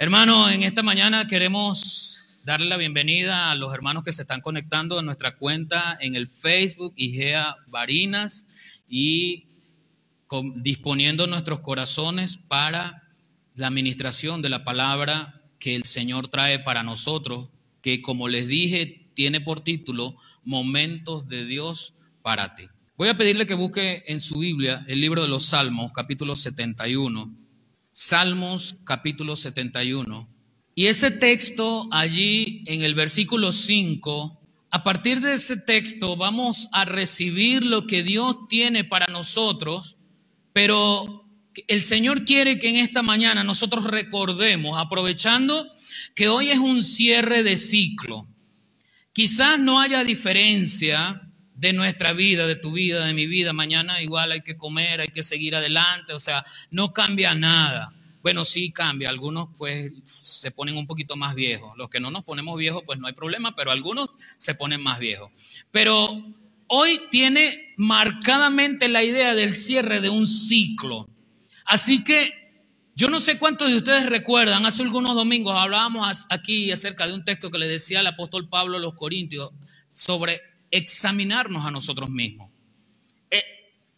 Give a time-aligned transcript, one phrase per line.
[0.00, 4.96] Hermano, en esta mañana queremos darle la bienvenida a los hermanos que se están conectando
[4.96, 8.46] a nuestra cuenta en el Facebook IGEA Barinas
[8.88, 9.48] y
[10.54, 13.02] disponiendo nuestros corazones para
[13.56, 17.50] la administración de la palabra que el Señor trae para nosotros,
[17.82, 22.68] que como les dije, tiene por título Momentos de Dios para ti.
[22.96, 27.47] Voy a pedirle que busque en su Biblia el libro de los Salmos, capítulo 71.
[28.00, 30.32] Salmos, capítulo 71.
[30.76, 34.40] Y ese texto allí en el versículo 5,
[34.70, 39.98] a partir de ese texto vamos a recibir lo que Dios tiene para nosotros,
[40.52, 41.28] pero
[41.66, 45.66] el Señor quiere que en esta mañana nosotros recordemos, aprovechando
[46.14, 48.28] que hoy es un cierre de ciclo.
[49.12, 51.27] Quizás no haya diferencia
[51.58, 53.52] de nuestra vida, de tu vida, de mi vida.
[53.52, 57.92] Mañana igual hay que comer, hay que seguir adelante, o sea, no cambia nada.
[58.22, 61.76] Bueno, sí cambia, algunos pues se ponen un poquito más viejos.
[61.76, 65.00] Los que no nos ponemos viejos pues no hay problema, pero algunos se ponen más
[65.00, 65.32] viejos.
[65.72, 66.22] Pero
[66.68, 71.08] hoy tiene marcadamente la idea del cierre de un ciclo.
[71.64, 72.34] Así que
[72.94, 77.24] yo no sé cuántos de ustedes recuerdan, hace algunos domingos hablábamos aquí acerca de un
[77.24, 79.50] texto que le decía el apóstol Pablo a los Corintios
[79.88, 80.40] sobre
[80.70, 82.50] examinarnos a nosotros mismos.
[83.30, 83.42] Eh,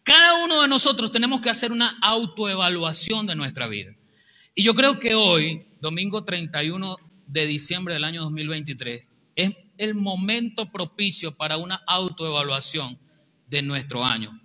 [0.02, 3.94] cada uno de nosotros tenemos que hacer una autoevaluación de nuestra vida.
[4.54, 10.70] Y yo creo que hoy, domingo 31 de diciembre del año 2023, es el momento
[10.70, 12.98] propicio para una autoevaluación
[13.48, 14.38] de nuestro año.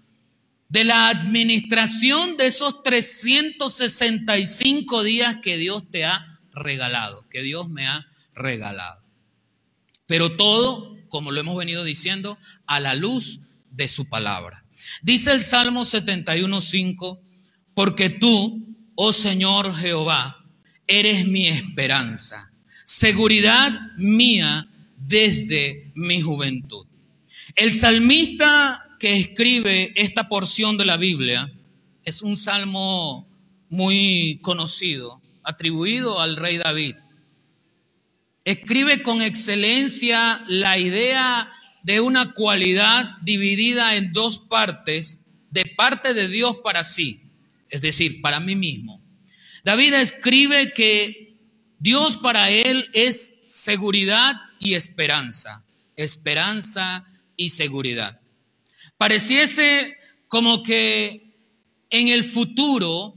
[0.70, 7.88] De la administración de esos 365 días que Dios te ha regalado, que Dios me
[7.88, 9.04] ha regalado.
[10.08, 13.40] Pero todo como lo hemos venido diciendo, a la luz
[13.72, 14.66] de su palabra.
[15.02, 17.22] Dice el Salmo 71.5,
[17.74, 20.44] porque tú, oh Señor Jehová,
[20.88, 22.52] eres mi esperanza,
[22.84, 26.86] seguridad mía desde mi juventud.
[27.56, 31.50] El salmista que escribe esta porción de la Biblia
[32.04, 33.26] es un salmo
[33.70, 36.98] muy conocido, atribuido al rey David.
[38.46, 41.52] Escribe con excelencia la idea
[41.82, 45.20] de una cualidad dividida en dos partes,
[45.50, 47.24] de parte de Dios para sí,
[47.70, 49.02] es decir, para mí mismo.
[49.64, 51.38] David escribe que
[51.80, 57.04] Dios para él es seguridad y esperanza, esperanza
[57.36, 58.20] y seguridad.
[58.98, 59.98] Pareciese
[60.28, 61.34] como que
[61.90, 63.16] en el futuro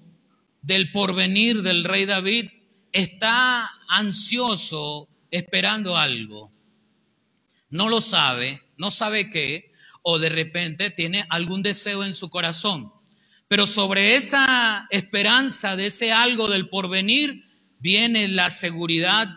[0.62, 2.46] del porvenir del rey David
[2.92, 6.52] está ansioso esperando algo.
[7.70, 9.72] No lo sabe, no sabe qué,
[10.02, 12.92] o de repente tiene algún deseo en su corazón.
[13.48, 17.44] Pero sobre esa esperanza de ese algo del porvenir
[17.78, 19.28] viene la seguridad,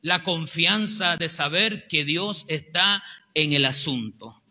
[0.00, 3.02] la confianza de saber que Dios está
[3.34, 4.42] en el asunto.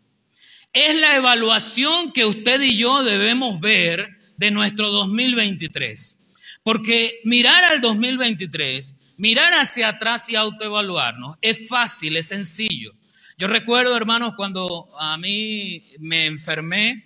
[0.72, 6.18] Es la evaluación que usted y yo debemos ver de nuestro 2023.
[6.62, 12.94] Porque mirar al 2023 Mirar hacia atrás y autoevaluarnos es fácil, es sencillo.
[13.36, 17.04] Yo recuerdo, hermanos, cuando a mí me enfermé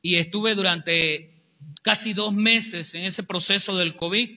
[0.00, 1.42] y estuve durante
[1.82, 4.30] casi dos meses en ese proceso del COVID,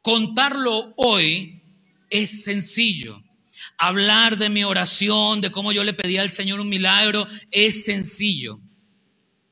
[0.00, 1.60] contarlo hoy
[2.08, 3.20] es sencillo.
[3.76, 8.60] Hablar de mi oración, de cómo yo le pedí al Señor un milagro, es sencillo.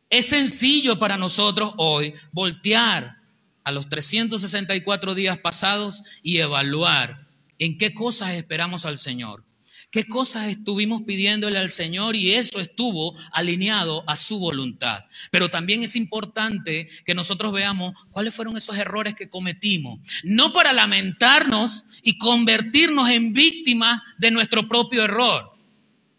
[0.09, 3.22] Es sencillo para nosotros hoy voltear
[3.65, 7.27] a los 364 días pasados y evaluar
[7.59, 9.45] en qué cosas esperamos al Señor,
[9.93, 15.05] qué cosas estuvimos pidiéndole al Señor y eso estuvo alineado a su voluntad.
[15.31, 20.73] Pero también es importante que nosotros veamos cuáles fueron esos errores que cometimos, no para
[20.73, 25.53] lamentarnos y convertirnos en víctimas de nuestro propio error,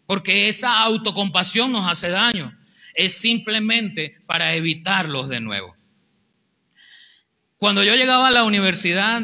[0.06, 2.56] porque esa autocompasión nos hace daño,
[2.94, 5.74] es simplemente para evitarlos de nuevo.
[7.58, 9.22] Cuando yo llegaba a la universidad,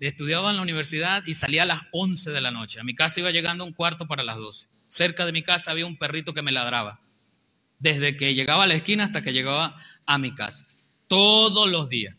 [0.00, 2.80] estudiaba en la universidad y salía a las 11 de la noche.
[2.80, 4.68] A mi casa iba llegando un cuarto para las 12.
[4.86, 7.00] Cerca de mi casa había un perrito que me ladraba.
[7.78, 9.76] Desde que llegaba a la esquina hasta que llegaba
[10.06, 10.66] a mi casa.
[11.06, 12.16] Todos los días.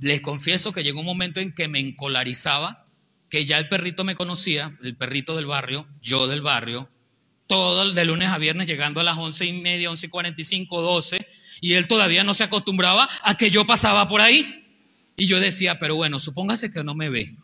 [0.00, 2.86] Les confieso que llegó un momento en que me encolarizaba,
[3.28, 6.90] que ya el perrito me conocía, el perrito del barrio, yo del barrio,
[7.46, 10.44] todo de lunes a viernes llegando a las once y media, once y cuarenta y
[10.44, 11.26] cinco, doce,
[11.60, 14.56] y él todavía no se acostumbraba a que yo pasaba por ahí.
[15.16, 17.34] Y yo decía, pero bueno, supóngase que no me ve,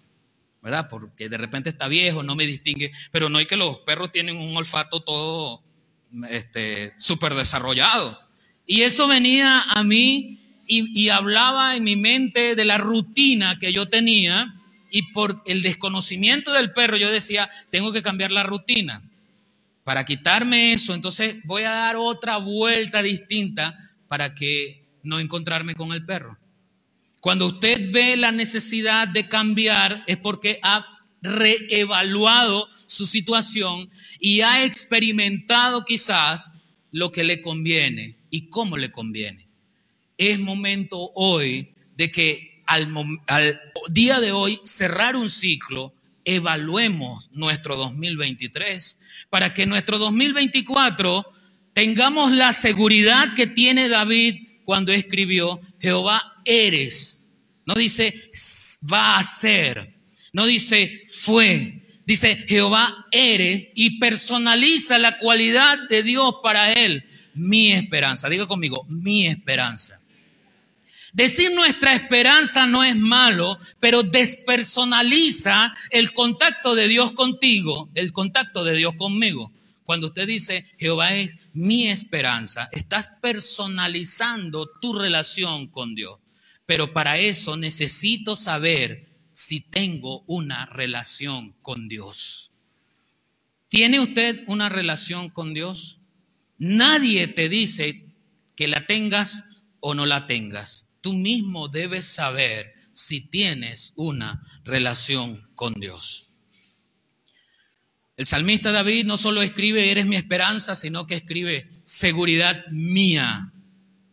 [0.63, 0.89] ¿verdad?
[0.89, 4.39] Porque de repente está viejo, no me distingue, pero no hay que los perros tienen
[4.39, 5.63] un olfato todo
[6.31, 8.19] este, súper desarrollado.
[8.67, 13.87] Y eso venía a mí y hablaba en mi mente de la rutina que yo
[13.87, 14.53] tenía
[14.91, 19.03] y por el desconocimiento del perro yo decía, tengo que cambiar la rutina.
[19.85, 23.79] Para quitarme eso, entonces voy a dar otra vuelta distinta
[24.09, 26.39] para que no encontrarme con el perro.
[27.21, 30.87] Cuando usted ve la necesidad de cambiar es porque ha
[31.23, 36.51] reevaluado su situación y ha experimentado quizás
[36.93, 39.49] lo que le conviene y cómo le conviene.
[40.19, 42.93] Es momento hoy de que al,
[43.91, 45.95] día de hoy cerrar un ciclo,
[46.25, 48.99] evaluemos nuestro 2023
[49.31, 51.25] para que nuestro 2024
[51.77, 57.27] tengamos la seguridad que tiene David cuando escribió, Jehová eres.
[57.67, 58.15] No dice
[58.91, 59.95] va a ser,
[60.33, 67.73] no dice fue, dice Jehová eres y personaliza la cualidad de Dios para él, mi
[67.73, 68.31] esperanza.
[68.31, 70.01] Diga conmigo, mi esperanza.
[71.13, 78.65] Decir nuestra esperanza no es malo, pero despersonaliza el contacto de Dios contigo, el contacto
[78.65, 79.53] de Dios conmigo.
[79.87, 86.19] Cuando usted dice, Jehová es mi esperanza, estás personalizando tu relación con Dios.
[86.67, 92.53] Pero para eso necesito saber si tengo una relación con Dios.
[93.69, 96.01] ¿Tiene usted una relación con Dios?
[96.59, 98.15] Nadie te dice
[98.55, 99.45] que la tengas
[99.81, 106.26] o no la tengas tú mismo debes saber si tienes una relación con Dios.
[108.17, 113.53] El salmista David no solo escribe, eres mi esperanza, sino que escribe, seguridad mía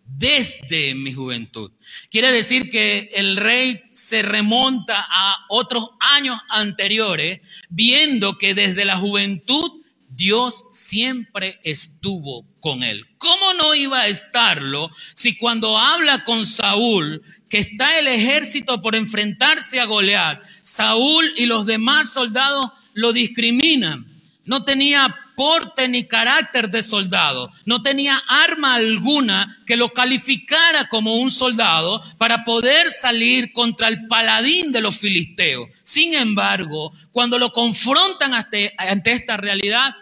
[0.06, 1.72] desde mi juventud.
[2.12, 7.40] Quiere decir que el rey se remonta a otros años anteriores,
[7.70, 9.72] viendo que desde la juventud
[10.10, 13.06] Dios siempre estuvo con él.
[13.18, 18.96] ¿Cómo no iba a estarlo si cuando habla con Saúl, que está el ejército por
[18.96, 24.06] enfrentarse a Goliat, Saúl y los demás soldados lo discriminan?
[24.46, 31.16] No tenía porte ni carácter de soldado, no tenía arma alguna que lo calificara como
[31.16, 35.70] un soldado para poder salir contra el paladín de los filisteos.
[35.82, 38.74] Sin embargo, cuando lo confrontan ante,
[39.06, 39.96] esta realidad,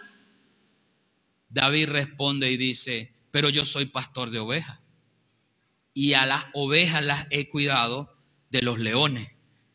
[1.48, 4.80] David responde y dice, pero yo soy pastor de ovejas.
[5.94, 8.14] Y a las ovejas las he cuidado
[8.50, 9.30] de los leones,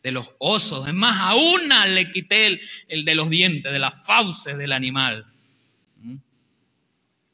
[0.07, 0.88] de los osos.
[0.88, 5.25] Es más, a una le quité el, de los dientes, de las fauces del animal.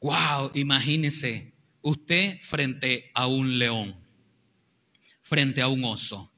[0.00, 0.58] Wow, ¿Mm?
[0.58, 3.94] imagínese usted frente a un león,
[5.22, 6.32] frente a un oso,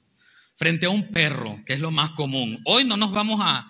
[0.55, 2.61] frente a un perro, que es lo más común.
[2.67, 3.67] Hoy no nos vamos a,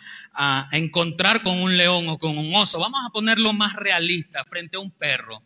[0.73, 4.81] encontrar con un león o con un oso, vamos a ponerlo más realista, frente a
[4.81, 5.45] un perro.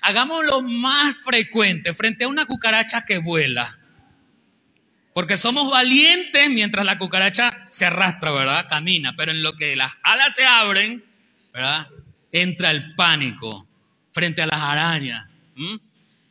[0.00, 3.81] Hagámoslo más frecuente, frente a una cucaracha que vuela.
[5.14, 8.66] Porque somos valientes mientras la cucaracha se arrastra, ¿verdad?
[8.68, 11.04] Camina, pero en lo que las alas se abren,
[11.52, 11.88] ¿verdad?
[12.30, 13.66] Entra el pánico
[14.12, 15.28] frente a las arañas.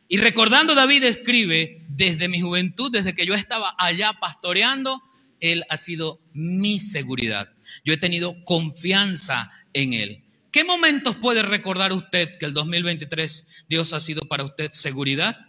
[0.08, 5.00] Y recordando, David escribe, desde mi juventud, desde que yo estaba allá pastoreando,
[5.40, 7.50] Él ha sido mi seguridad.
[7.84, 10.22] Yo he tenido confianza en Él.
[10.50, 15.46] ¿Qué momentos puede recordar usted que el 2023 Dios ha sido para usted seguridad?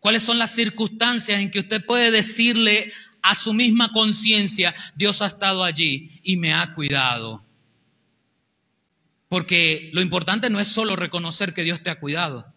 [0.00, 2.92] ¿Cuáles son las circunstancias en que usted puede decirle
[3.22, 7.44] a su misma conciencia, Dios ha estado allí y me ha cuidado?
[9.28, 12.52] Porque lo importante no es solo reconocer que Dios te ha cuidado,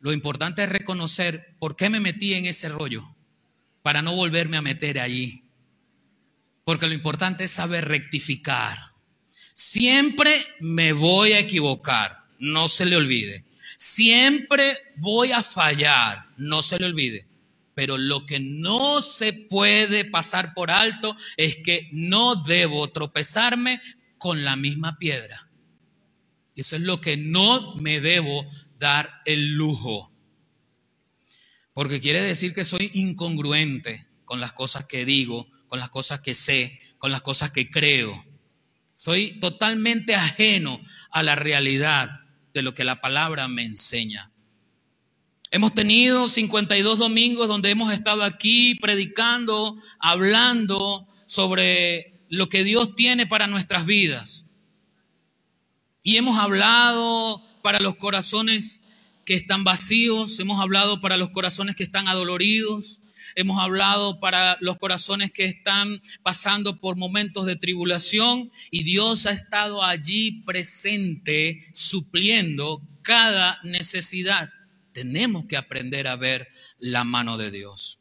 [0.00, 3.14] lo importante es reconocer por qué me metí en ese rollo,
[3.82, 5.44] para no volverme a meter allí.
[6.64, 8.78] Porque lo importante es saber rectificar.
[9.54, 13.44] Siempre me voy a equivocar, no se le olvide.
[13.76, 17.28] Siempre voy a fallar, no se le olvide.
[17.74, 23.80] Pero lo que no se puede pasar por alto es que no debo tropezarme
[24.18, 25.48] con la misma piedra.
[26.54, 28.46] Eso es lo que no me debo
[28.78, 30.12] dar el lujo.
[31.72, 36.34] Porque quiere decir que soy incongruente con las cosas que digo, con las cosas que
[36.34, 38.24] sé, con las cosas que creo.
[38.92, 40.80] Soy totalmente ajeno
[41.10, 42.10] a la realidad
[42.52, 44.29] de lo que la palabra me enseña.
[45.52, 53.26] Hemos tenido 52 domingos donde hemos estado aquí predicando, hablando sobre lo que Dios tiene
[53.26, 54.46] para nuestras vidas.
[56.04, 58.80] Y hemos hablado para los corazones
[59.24, 63.00] que están vacíos, hemos hablado para los corazones que están adoloridos,
[63.34, 69.32] hemos hablado para los corazones que están pasando por momentos de tribulación y Dios ha
[69.32, 74.50] estado allí presente supliendo cada necesidad.
[74.92, 78.00] Tenemos que aprender a ver la mano de Dios.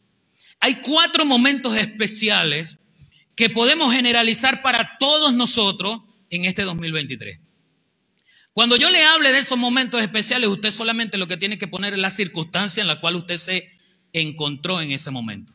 [0.60, 2.78] Hay cuatro momentos especiales
[3.36, 7.40] que podemos generalizar para todos nosotros en este 2023.
[8.54, 11.94] Cuando yo le hable de esos momentos especiales, usted solamente lo que tiene que poner
[11.94, 13.70] es la circunstancia en la cual usted se
[14.12, 15.54] encontró en ese momento.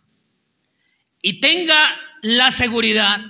[1.21, 1.77] Y tenga
[2.23, 3.21] la seguridad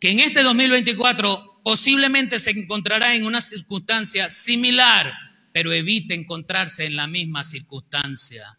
[0.00, 5.14] que en este 2024 posiblemente se encontrará en una circunstancia similar,
[5.54, 8.58] pero evite encontrarse en la misma circunstancia.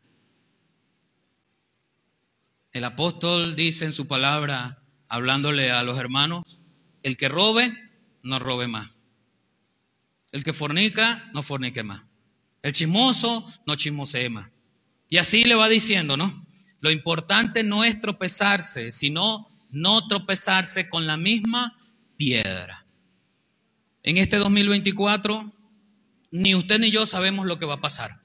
[2.72, 6.62] El apóstol dice en su palabra, hablándole a los hermanos,
[7.04, 7.78] el que robe,
[8.24, 8.98] no robe más.
[10.32, 12.02] El que fornica, no fornique más.
[12.62, 14.50] El chismoso, no chismosee más.
[15.10, 16.48] Y así le va diciendo, ¿no?
[16.80, 21.78] Lo importante no es tropezarse, sino no tropezarse con la misma
[22.16, 22.86] piedra.
[24.02, 25.55] En este 2024,
[26.42, 28.22] ni usted ni yo sabemos lo que va a pasar.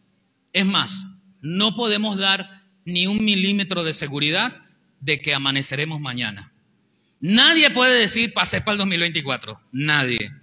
[0.52, 1.06] Es más,
[1.40, 2.50] no podemos dar
[2.84, 4.60] ni un milímetro de seguridad
[5.00, 6.52] de que amaneceremos mañana.
[7.20, 9.60] Nadie puede decir pasé para el 2024.
[9.72, 10.40] Nadie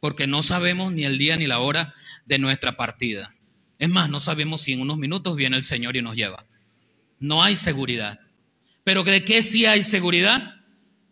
[0.00, 1.94] porque no sabemos ni el día ni la hora
[2.24, 3.34] de nuestra partida.
[3.78, 6.46] Es más, no sabemos si en unos minutos viene el Señor y nos lleva.
[7.18, 8.20] No hay seguridad.
[8.84, 10.54] Pero ¿de qué sí hay seguridad?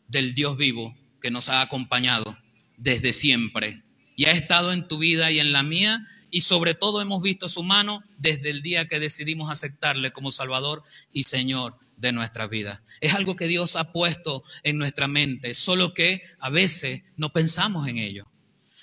[0.09, 2.39] Del Dios vivo que nos ha acompañado
[2.77, 3.83] desde siempre
[4.17, 7.49] y ha estado en tu vida y en la mía y sobre todo hemos visto
[7.49, 10.83] su mano desde el día que decidimos aceptarle como Salvador
[11.13, 12.83] y Señor de nuestra vida.
[13.01, 17.87] Es algo que Dios ha puesto en nuestra mente, solo que a veces no pensamos
[17.89, 18.27] en ello.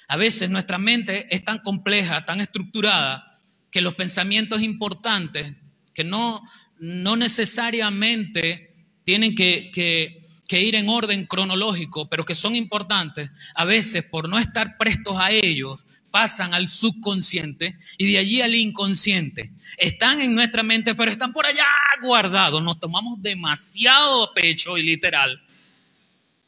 [0.07, 3.27] A veces nuestra mente es tan compleja, tan estructurada,
[3.71, 5.53] que los pensamientos importantes,
[5.93, 6.43] que no,
[6.79, 14.03] no necesariamente tienen que, que, ir en orden cronológico, pero que son importantes, a veces
[14.03, 19.51] por no estar prestos a ellos, pasan al subconsciente y de allí al inconsciente.
[19.77, 21.65] Están en nuestra mente, pero están por allá
[22.01, 22.61] guardados.
[22.61, 25.41] Nos tomamos demasiado pecho y literal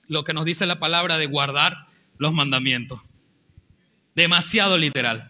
[0.08, 1.88] lo que nos dice la palabra de guardar
[2.18, 3.00] los mandamientos
[4.16, 5.30] demasiado literal.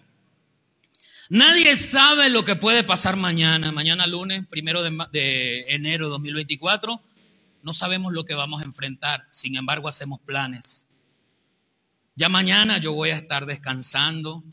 [1.27, 7.01] Nadie sabe lo que puede pasar mañana, mañana lunes, primero de, enero de 2024.
[7.65, 10.91] No sabemos lo que vamos a enfrentar, sin embargo hacemos planes.
[12.15, 14.43] Ya mañana yo voy a estar descansando,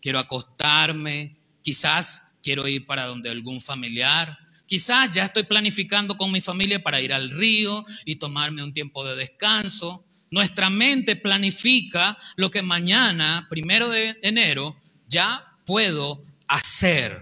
[0.00, 6.40] quiero acostarme, quizás quiero ir para donde algún familiar, quizás ya estoy planificando con mi
[6.40, 10.06] familia para ir al río y tomarme un tiempo de descanso.
[10.30, 14.74] Nuestra mente planifica lo que mañana, primero de enero,
[15.06, 17.20] ya puedo hacer.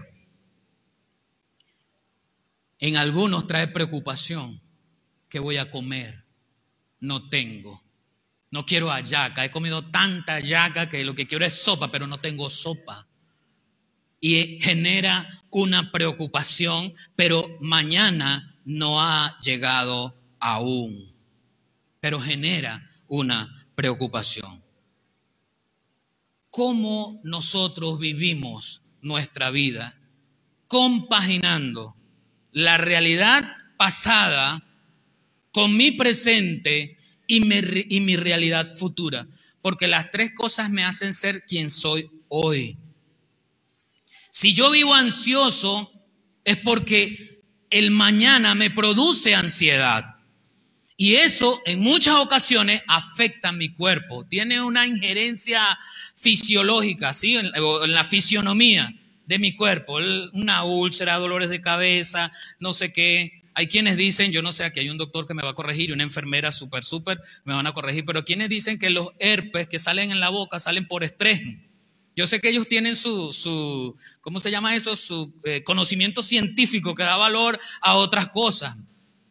[2.79, 4.62] En algunos trae preocupación.
[5.33, 6.23] ¿Qué voy a comer?
[6.99, 7.81] No tengo.
[8.51, 9.43] No quiero ayaca.
[9.43, 13.07] He comido tanta ayaca que lo que quiero es sopa, pero no tengo sopa.
[14.19, 21.11] Y genera una preocupación, pero mañana no ha llegado aún.
[21.99, 24.63] Pero genera una preocupación.
[26.51, 29.97] ¿Cómo nosotros vivimos nuestra vida
[30.67, 31.95] compaginando
[32.51, 34.63] la realidad pasada
[35.53, 39.27] con mi presente y mi, realidad futura?
[39.61, 42.77] Porque las tres cosas me hacen ser quien soy hoy.
[44.29, 45.89] Si yo vivo ansioso
[46.43, 50.17] es porque el mañana me produce ansiedad.
[50.97, 55.77] Y eso en muchas ocasiones afecta a mi cuerpo, tiene una injerencia
[56.15, 57.35] fisiológica, ¿sí?
[57.35, 58.93] en, la fisionomía
[59.25, 59.97] de mi cuerpo,
[60.33, 63.42] una úlcera, dolores de cabeza, no sé qué.
[63.55, 65.89] Hay quienes dicen, yo no sé, aquí hay un doctor que me va a corregir
[65.89, 69.67] y una enfermera súper, súper, me van a corregir, pero quienes dicen que los herpes
[69.67, 71.41] que salen en la boca salen por estrés.
[72.15, 74.95] Yo sé que ellos tienen su, su ¿cómo se llama eso?
[74.95, 78.77] Su eh, conocimiento científico que da valor a otras cosas.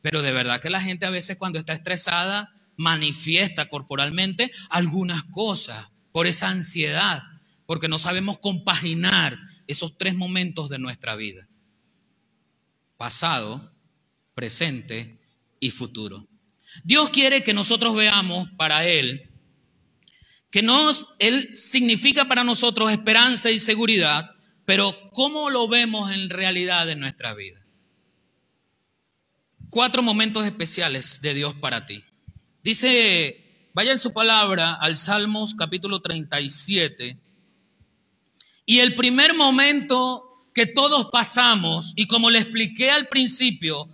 [0.00, 5.90] Pero de verdad que la gente a veces cuando está estresada manifiesta corporalmente algunas cosas
[6.10, 7.22] por esa ansiedad,
[7.66, 11.48] porque no sabemos compaginar esos tres momentos de nuestra vida.
[12.96, 13.71] Pasado,
[14.34, 15.18] presente
[15.60, 16.28] y futuro.
[16.84, 19.28] Dios quiere que nosotros veamos para Él
[20.50, 24.32] que nos, Él significa para nosotros esperanza y seguridad,
[24.66, 27.62] pero ¿cómo lo vemos en realidad en nuestra vida?
[29.72, 32.04] cuatro momentos especiales de Dios para ti.
[32.62, 37.18] Dice, vaya en su palabra al Salmos capítulo 37.
[38.66, 43.88] Y el primer momento que todos pasamos, y como le expliqué al principio,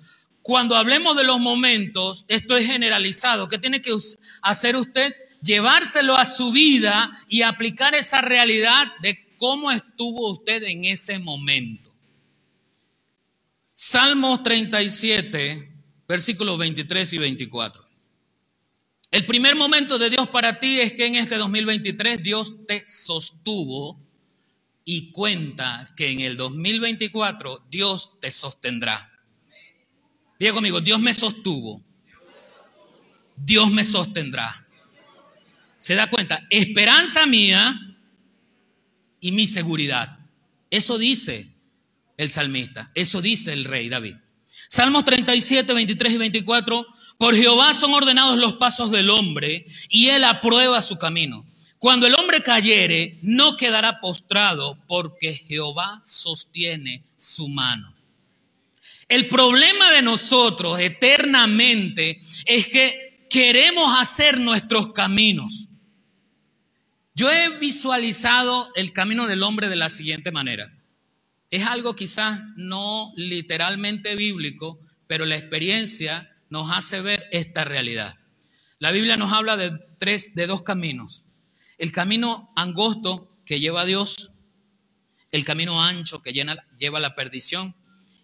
[0.48, 3.48] cuando hablemos de los momentos, esto es generalizado.
[3.48, 3.94] ¿Qué tiene que
[4.40, 5.14] hacer usted?
[5.42, 11.94] Llevárselo a su vida y aplicar esa realidad de cómo estuvo usted en ese momento.
[13.74, 15.70] Salmos 37,
[16.08, 17.86] versículos 23 y 24.
[19.10, 24.00] El primer momento de Dios para ti es que en este 2023 Dios te sostuvo
[24.86, 29.12] y cuenta que en el 2024 Dios te sostendrá.
[30.38, 31.82] Diga conmigo, Dios me sostuvo.
[33.36, 34.66] Dios me sostendrá.
[35.78, 36.46] ¿Se da cuenta?
[36.50, 37.78] Esperanza mía
[39.20, 40.18] y mi seguridad.
[40.70, 41.48] Eso dice
[42.16, 44.16] el salmista, eso dice el rey David.
[44.68, 50.24] Salmos 37, 23 y 24 por Jehová son ordenados los pasos del hombre y él
[50.24, 51.46] aprueba su camino.
[51.78, 57.94] Cuando el hombre cayere, no quedará postrado porque Jehová sostiene su mano.
[59.08, 65.68] El problema de nosotros eternamente es que queremos hacer nuestros caminos.
[67.14, 70.72] Yo he visualizado el camino del hombre de la siguiente manera.
[71.50, 78.18] Es algo quizás no literalmente bíblico, pero la experiencia nos hace ver esta realidad.
[78.78, 81.24] La Biblia nos habla de tres, de dos caminos.
[81.78, 84.32] El camino angosto que lleva a Dios,
[85.30, 87.74] el camino ancho que lleva a la perdición.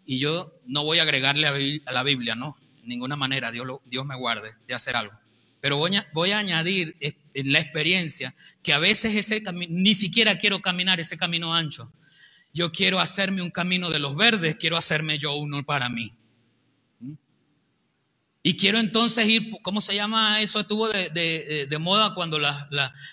[0.07, 1.47] Y yo no voy a agregarle
[1.85, 5.19] a la Biblia, no, de ninguna manera, Dios, Dios me guarde de hacer algo.
[5.61, 11.01] Pero voy a, añadir en la experiencia que a veces ese ni siquiera quiero caminar
[11.01, 11.91] ese camino ancho.
[12.53, 16.15] Yo quiero hacerme un camino de los verdes, quiero hacerme yo uno para mí.
[18.47, 20.61] Y quiero entonces ir, ¿cómo se llama eso?
[20.61, 22.69] Estuvo de, moda cuando la,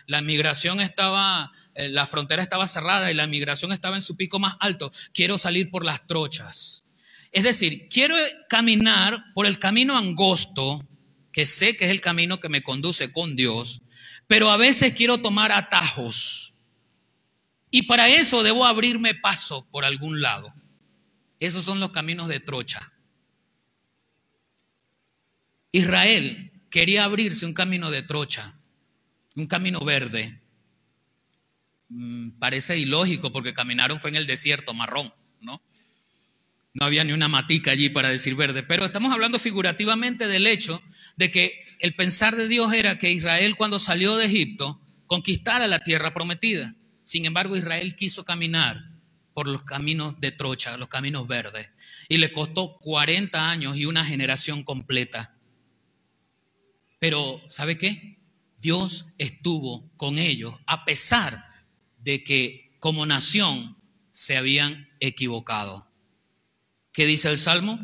[0.06, 4.40] la, migración estaba, eh, la frontera estaba cerrada y la migración estaba en su pico
[4.40, 4.92] más alto.
[5.14, 6.81] Quiero salir por las trochas.
[7.32, 8.16] Es decir, quiero
[8.50, 10.86] caminar por el camino angosto,
[11.32, 13.82] que sé que es el camino que me conduce con Dios,
[14.28, 16.56] pero a veces quiero tomar atajos.
[17.70, 20.54] Y para eso debo abrirme paso por algún lado.
[21.40, 22.92] Esos son los caminos de trocha.
[25.72, 28.60] Israel quería abrirse un camino de trocha,
[29.36, 30.42] un camino verde.
[31.88, 35.62] Mm, parece ilógico porque caminaron fue en el desierto marrón, ¿no?
[36.74, 40.82] No había ni una matica allí para decir verde, pero estamos hablando figurativamente del hecho
[41.18, 45.80] de que el pensar de Dios era que Israel cuando salió de Egipto conquistara la
[45.80, 46.76] tierra prometida.
[47.04, 48.78] Sin embargo, Israel quiso caminar
[49.34, 51.72] por los caminos de trocha, los caminos verdes,
[52.08, 55.36] y le costó 40 años y una generación completa
[57.02, 58.20] pero, ¿sabe qué?
[58.60, 61.44] Dios estuvo con ellos a pesar
[61.98, 63.76] de que como nación
[64.12, 65.91] se habían equivocado.
[66.92, 67.80] ¿Qué dice el Salmo?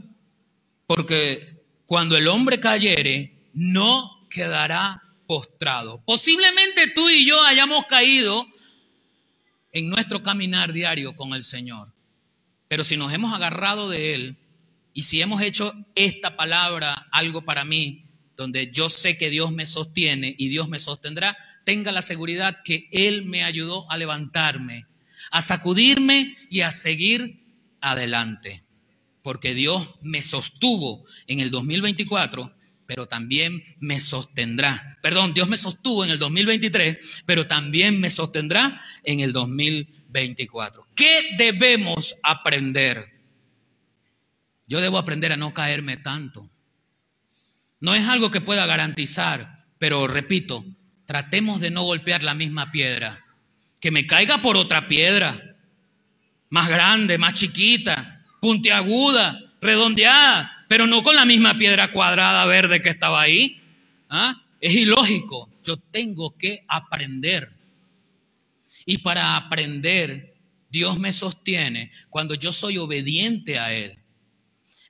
[0.85, 6.03] Porque cuando el hombre cayere, no quedará postrado.
[6.05, 8.45] Posiblemente tú y yo hayamos caído
[9.71, 11.93] en nuestro caminar diario con el Señor.
[12.67, 14.37] Pero si nos hemos agarrado de Él
[14.93, 19.65] y si hemos hecho esta palabra algo para mí, donde yo sé que Dios me
[19.65, 24.85] sostiene y Dios me sostendrá, tenga la seguridad que Él me ayudó a levantarme,
[25.31, 27.43] a sacudirme y a seguir
[27.81, 28.66] adelante.
[29.27, 34.97] Porque Dios me sostuvo en el 2024, pero también me sostendrá.
[35.01, 40.87] Perdón, Dios me sostuvo en el 2023, pero también me sostendrá en el 2024.
[40.95, 43.05] ¿Qué debemos aprender?
[44.65, 46.49] Yo debo aprender a no caerme tanto.
[47.81, 50.63] No es algo que pueda garantizar, pero repito,
[51.05, 53.19] tratemos de no golpear la misma piedra.
[53.81, 55.57] Que me caiga por otra piedra,
[56.49, 62.89] más grande, más chiquita, puntiaguda, redondeada, pero no con la misma piedra cuadrada verde que
[62.89, 63.61] estaba ahí.
[64.09, 64.41] ¿Ah?
[64.59, 65.49] Es ilógico.
[65.63, 67.51] Yo tengo que aprender.
[68.85, 70.35] Y para aprender,
[70.69, 73.97] Dios me sostiene cuando yo soy obediente a Él.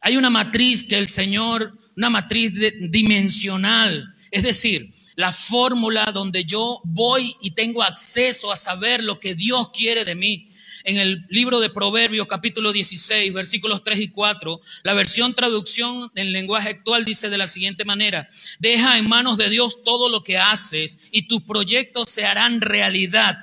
[0.02, 6.80] Hay una matriz que el Señor, una matriz dimensional, es decir, la fórmula donde yo
[6.84, 10.50] voy y tengo acceso a saber lo que Dios quiere de mí.
[10.88, 16.32] En el libro de Proverbios capítulo 16, versículos 3 y 4, la versión traducción en
[16.32, 20.38] lenguaje actual dice de la siguiente manera, deja en manos de Dios todo lo que
[20.38, 23.38] haces y tus proyectos se harán realidad.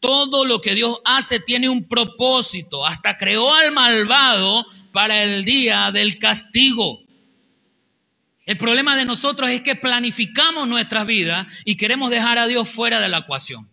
[0.00, 2.86] Todo lo que Dios hace tiene un propósito.
[2.86, 7.00] Hasta creó al malvado para el día del castigo.
[8.46, 12.98] El problema de nosotros es que planificamos nuestra vida y queremos dejar a Dios fuera
[12.98, 13.68] de la ecuación.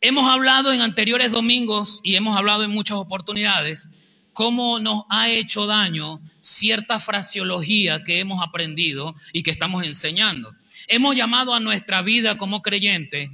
[0.00, 3.88] Hemos hablado en anteriores domingos y hemos hablado en muchas oportunidades
[4.34, 10.54] cómo nos ha hecho daño cierta fraseología que hemos aprendido y que estamos enseñando.
[10.88, 13.30] Hemos llamado a nuestra vida como creyente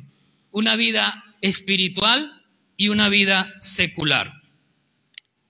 [0.53, 2.45] una vida espiritual
[2.77, 4.33] y una vida secular.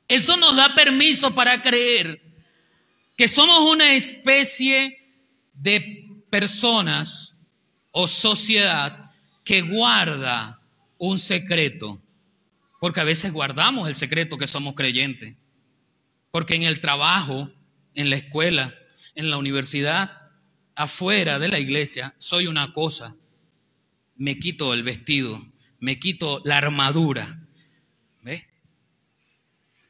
[0.08, 2.22] Eso nos da permiso para creer
[3.16, 4.96] que somos una especie
[5.52, 7.36] de personas
[7.90, 9.10] o sociedad
[9.44, 10.61] que guarda
[11.04, 12.00] un secreto,
[12.78, 15.34] porque a veces guardamos el secreto que somos creyentes,
[16.30, 17.50] porque en el trabajo,
[17.96, 18.72] en la escuela,
[19.16, 20.30] en la universidad,
[20.76, 23.16] afuera de la iglesia, soy una cosa,
[24.14, 25.44] me quito el vestido,
[25.80, 27.48] me quito la armadura.
[28.22, 28.48] ¿Ves?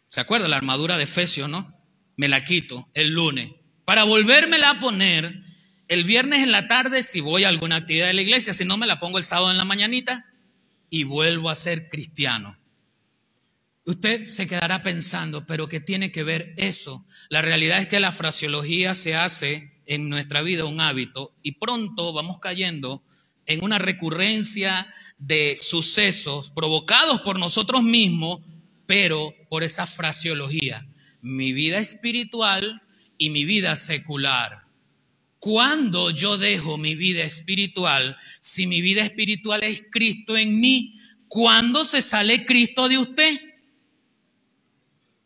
[0.09, 1.79] ¿Se acuerda la armadura de Efesio, no?
[2.17, 3.51] Me la quito el lunes
[3.85, 5.43] para volvérmela a poner
[5.89, 8.79] el viernes en la tarde si voy a alguna actividad de la iglesia, si no
[8.79, 10.32] me la pongo el sábado en la mañanita
[10.93, 12.59] y vuelvo a ser cristiano.
[13.87, 17.07] Usted se quedará pensando, pero ¿qué tiene que ver eso?
[17.31, 22.13] La realidad es que la fraseología se hace en nuestra vida un hábito y pronto
[22.13, 23.03] vamos cayendo
[23.47, 28.41] en una recurrencia de sucesos provocados por nosotros mismos,
[28.85, 30.87] pero por esa fraseología.
[31.23, 32.83] Mi vida espiritual
[33.17, 34.62] y mi vida secular.
[35.43, 38.17] ¿Cuándo yo dejo mi vida espiritual?
[38.41, 43.41] Si mi vida espiritual es Cristo en mí, ¿cuándo se sale Cristo de usted?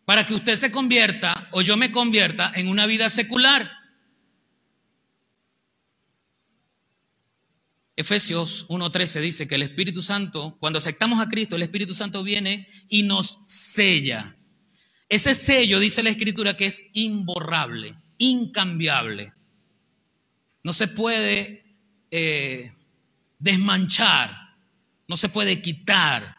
[0.06, 3.70] Para que usted se convierta o yo me convierta en una vida secular.
[7.94, 12.66] Efesios 1.13 dice que el Espíritu Santo, cuando aceptamos a Cristo, el Espíritu Santo viene
[12.88, 14.34] y nos sella.
[15.10, 19.35] Ese sello, dice la Escritura, que es imborrable, incambiable.
[20.66, 21.64] No se puede
[22.10, 22.72] eh,
[23.38, 24.56] desmanchar,
[25.08, 26.36] no se puede quitar.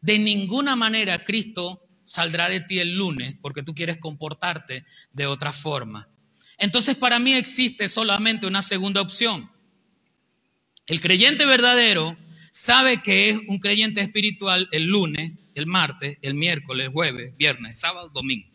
[0.00, 5.52] De ninguna manera Cristo saldrá de ti el lunes porque tú quieres comportarte de otra
[5.52, 6.08] forma.
[6.58, 9.50] Entonces para mí existe solamente una segunda opción
[10.88, 12.16] el creyente verdadero
[12.50, 18.08] sabe que es un creyente espiritual el lunes, el martes, el miércoles, jueves, viernes, sábado,
[18.08, 18.48] domingo,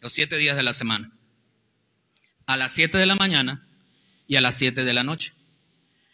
[0.00, 1.12] los siete días de la semana.
[2.46, 3.66] A las siete de la mañana
[4.30, 5.32] y a las siete de la noche.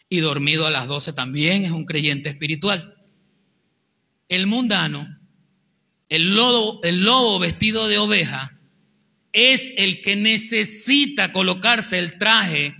[0.09, 2.95] Y dormido a las doce también es un creyente espiritual.
[4.27, 5.19] El mundano,
[6.09, 8.59] el lobo, el lobo vestido de oveja,
[9.33, 12.75] es el que necesita colocarse el traje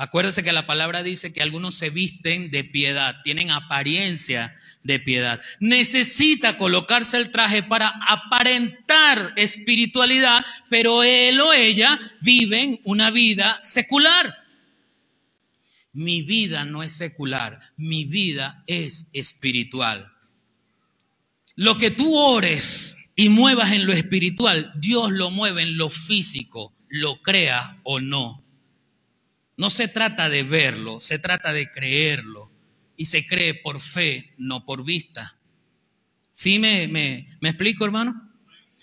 [0.00, 5.42] Acuérdese que la palabra dice que algunos se visten de piedad, tienen apariencia de piedad.
[5.60, 14.39] Necesita colocarse el traje para aparentar espiritualidad, pero él o ella viven una vida secular.
[15.92, 20.12] Mi vida no es secular, mi vida es espiritual.
[21.56, 26.74] Lo que tú ores y muevas en lo espiritual, Dios lo mueve en lo físico,
[26.88, 28.44] lo crea o no.
[29.56, 32.50] No se trata de verlo, se trata de creerlo.
[32.96, 35.38] Y se cree por fe, no por vista.
[36.30, 38.30] ¿Sí me, me explico, hermano?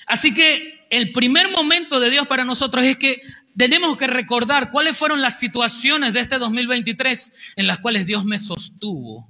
[0.08, 3.22] Así que el primer momento de Dios para nosotros es que
[3.58, 8.40] tenemos que recordar cuáles fueron las situaciones de este 2023 en las cuales Dios me
[8.40, 9.28] sostuvo.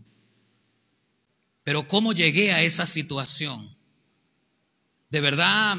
[1.63, 3.75] Pero cómo llegué a esa situación.
[5.09, 5.77] De verdad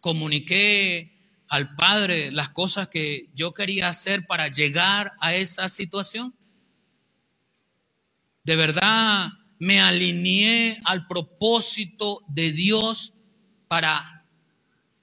[0.00, 1.12] comuniqué
[1.52, 6.34] al Padre las cosas que yo quería hacer para llegar a esa situación?
[8.42, 13.12] ¿De verdad me alineé al propósito de Dios
[13.68, 14.26] para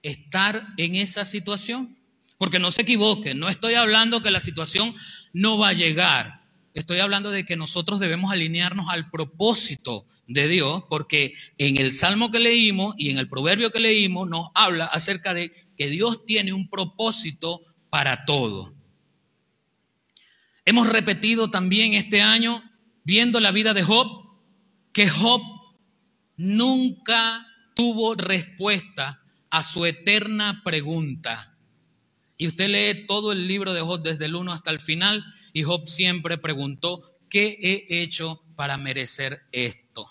[0.01, 1.98] estar en esa situación?
[2.39, 4.95] Porque no se equivoquen, no estoy hablando que la situación
[5.33, 6.39] no va a llegar.
[6.73, 12.31] Estoy hablando de que nosotros debemos alinearnos al propósito de Dios, porque en el salmo
[12.31, 16.53] que leímos y en el proverbio que leímos nos habla acerca de que Dios tiene
[16.53, 18.73] un propósito para todo.
[20.63, 22.63] Hemos repetido también este año,
[23.03, 24.07] viendo la vida de Job,
[24.93, 25.41] que Job
[26.37, 31.57] nunca tuvo respuesta a su eterna pregunta.
[32.41, 35.63] Y usted lee todo el libro de Job desde el 1 hasta el final y
[35.63, 40.09] Job siempre preguntó, ¿qué he hecho para merecer esto?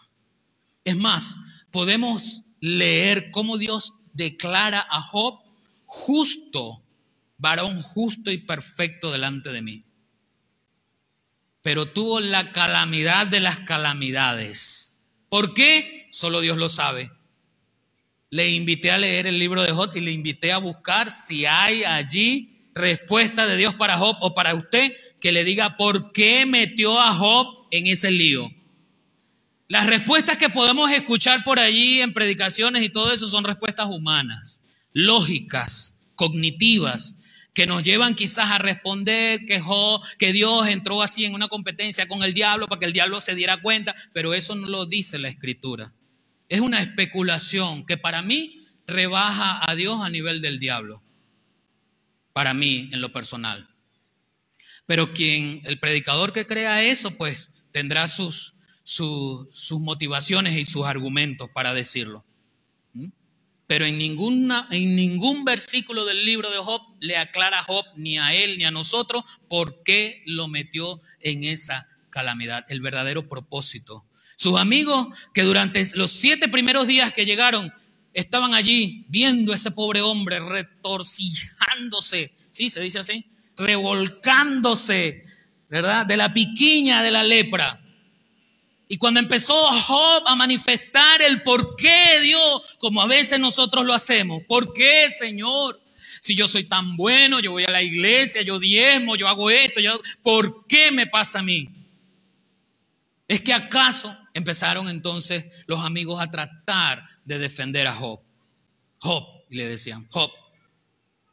[0.85, 1.37] Es más,
[1.71, 5.41] podemos leer cómo Dios declara a Job
[5.87, 6.83] justo,
[7.38, 9.85] varón justo y perfecto delante de mí.
[11.62, 15.01] Pero tuvo la calamidad de las calamidades.
[15.31, 16.07] ¿Por qué?
[16.11, 17.11] Solo Dios lo sabe.
[18.31, 21.85] Le invité a leer el libro de Job y le invité a buscar si hay
[21.85, 27.01] allí respuesta de Dios para Job o para usted que le diga por qué metió
[27.01, 28.51] a Job en ese lío.
[29.67, 34.62] Las respuestas que podemos escuchar por allí en predicaciones y todo eso son respuestas humanas,
[34.93, 37.17] lógicas, cognitivas,
[37.53, 42.07] que nos llevan quizás a responder que, Job, que Dios entró así en una competencia
[42.07, 45.19] con el diablo para que el diablo se diera cuenta, pero eso no lo dice
[45.19, 45.93] la escritura.
[46.48, 51.02] Es una especulación que para mí rebaja a Dios a nivel del diablo.
[52.32, 53.68] Para mí, en lo personal.
[54.87, 61.50] Pero quien, el predicador que crea eso, pues tendrá sus, sus motivaciones y sus argumentos
[61.52, 62.24] para decirlo.
[62.94, 63.08] ¿Mm?
[63.66, 68.18] Pero en, ninguna, en ningún versículo del libro de Job le aclara a Job ni
[68.18, 74.08] a él ni a nosotros por qué lo metió en esa calamidad, el verdadero propósito.
[74.38, 77.74] Sus amigos que durante los siete primeros días que llegaron
[78.14, 82.70] estaban allí viendo a ese pobre hombre retorcijándose, ¿sí?
[82.70, 85.24] Se dice así, revolcándose,
[85.68, 86.07] ¿verdad?
[86.07, 87.81] De la piquiña de la lepra.
[88.87, 93.92] Y cuando empezó Job a manifestar el por qué Dios, como a veces nosotros lo
[93.92, 95.83] hacemos, ¿por qué, Señor?
[96.20, 99.81] Si yo soy tan bueno, yo voy a la iglesia, yo diezmo, yo hago esto,
[99.81, 101.68] yo, ¿por qué me pasa a mí?
[103.27, 108.18] Es que acaso empezaron entonces los amigos a tratar de defender a Job.
[109.01, 110.31] Job, le decían, Job,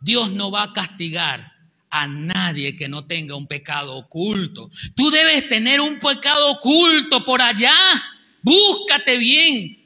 [0.02, 1.52] Dios no va a castigar
[1.90, 4.70] a nadie que no tenga un pecado oculto.
[4.96, 7.74] Tú debes tener un pecado oculto por allá.
[8.42, 9.82] Búscate bien.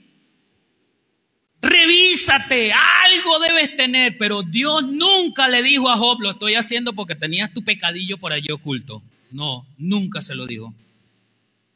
[1.62, 7.16] Revísate, algo debes tener, pero Dios nunca le dijo a Job, lo estoy haciendo porque
[7.16, 9.04] tenías tu pecadillo por allí oculto.
[9.32, 10.74] No, nunca se lo dijo.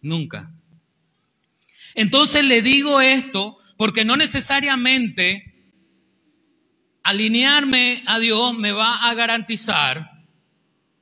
[0.02, 0.52] Nunca.
[1.96, 5.54] Entonces le digo esto porque no necesariamente
[7.04, 10.10] alinearme a Dios me va a garantizar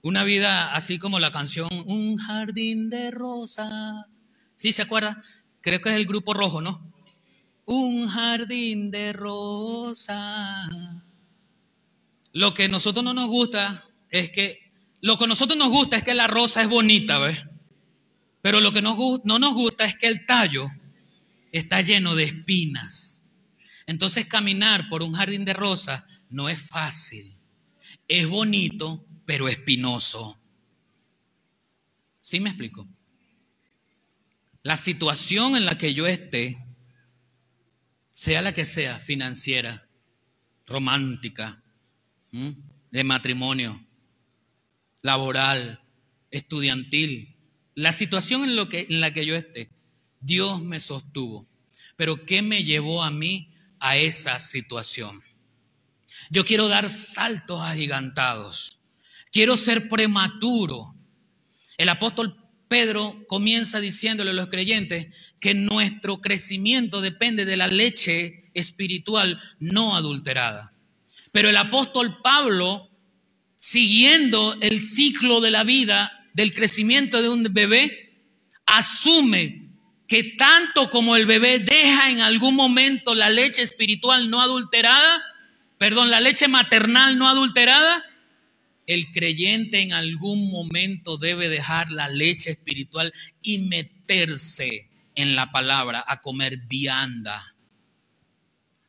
[0.01, 4.05] una vida así como la canción Un jardín de rosa.
[4.55, 5.21] ¿Sí se acuerda?
[5.61, 6.91] Creo que es el grupo rojo, ¿no?
[7.65, 10.67] Un jardín de rosa.
[12.33, 14.57] Lo que a nosotros no nos gusta es que,
[15.01, 17.37] lo que a nosotros nos gusta es que la rosa es bonita, ¿ves?
[18.41, 20.67] Pero lo que no nos gusta es que el tallo
[21.51, 23.27] está lleno de espinas.
[23.85, 27.35] Entonces caminar por un jardín de rosas no es fácil.
[28.07, 30.39] Es bonito, pero espinoso.
[32.21, 32.87] ¿Sí me explico?
[34.63, 36.57] La situación en la que yo esté,
[38.11, 39.87] sea la que sea, financiera,
[40.67, 41.63] romántica,
[42.31, 43.83] de matrimonio,
[45.01, 45.81] laboral,
[46.29, 47.35] estudiantil,
[47.75, 49.69] la situación en, lo que, en la que yo esté,
[50.21, 51.47] Dios me sostuvo.
[51.95, 55.21] Pero ¿qué me llevó a mí a esa situación?
[56.29, 58.79] Yo quiero dar saltos agigantados.
[59.31, 60.95] Quiero ser prematuro.
[61.77, 65.07] El apóstol Pedro comienza diciéndole a los creyentes
[65.39, 70.73] que nuestro crecimiento depende de la leche espiritual no adulterada.
[71.31, 72.89] Pero el apóstol Pablo,
[73.57, 78.23] siguiendo el ciclo de la vida, del crecimiento de un bebé,
[78.65, 79.60] asume
[80.11, 85.23] que tanto como el bebé deja en algún momento la leche espiritual no adulterada,
[85.77, 88.03] perdón, la leche maternal no adulterada,
[88.87, 96.03] el creyente en algún momento debe dejar la leche espiritual y meterse en la palabra,
[96.05, 97.41] a comer vianda,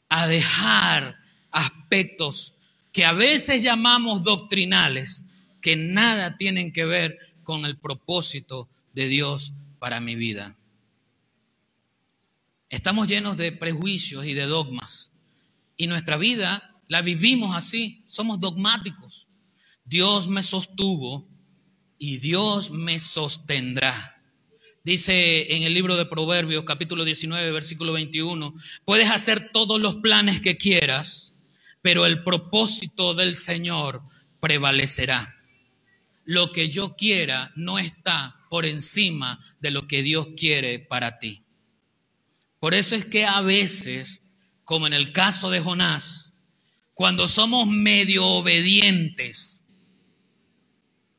[0.08, 1.18] a dejar
[1.52, 2.56] aspectos
[2.92, 5.24] que a veces llamamos doctrinales,
[5.60, 10.56] que nada tienen que ver con el propósito de Dios para mi vida.
[12.72, 15.12] Estamos llenos de prejuicios y de dogmas.
[15.76, 19.28] Y nuestra vida la vivimos así, somos dogmáticos.
[19.84, 21.28] Dios me sostuvo
[21.98, 24.22] y Dios me sostendrá.
[24.84, 28.54] Dice en el libro de Proverbios capítulo 19 versículo 21,
[28.86, 31.34] puedes hacer todos los planes que quieras,
[31.82, 34.00] pero el propósito del Señor
[34.40, 35.36] prevalecerá.
[36.24, 41.42] Lo que yo quiera no está por encima de lo que Dios quiere para ti.
[42.62, 44.22] Por eso es que a veces,
[44.62, 46.36] como en el caso de Jonás,
[46.94, 49.64] cuando somos medio obedientes,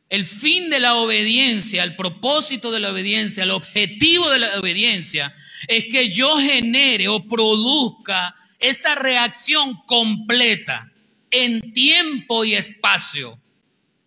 [0.07, 5.35] el fin de la obediencia, el propósito de la obediencia, el objetivo de la obediencia
[5.67, 10.93] es que yo genere o produzca esa reacción completa
[11.29, 13.37] en tiempo y espacio,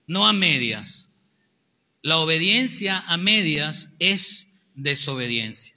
[0.06, 1.12] no a medias.
[2.00, 5.75] La obediencia a medias es desobediencia.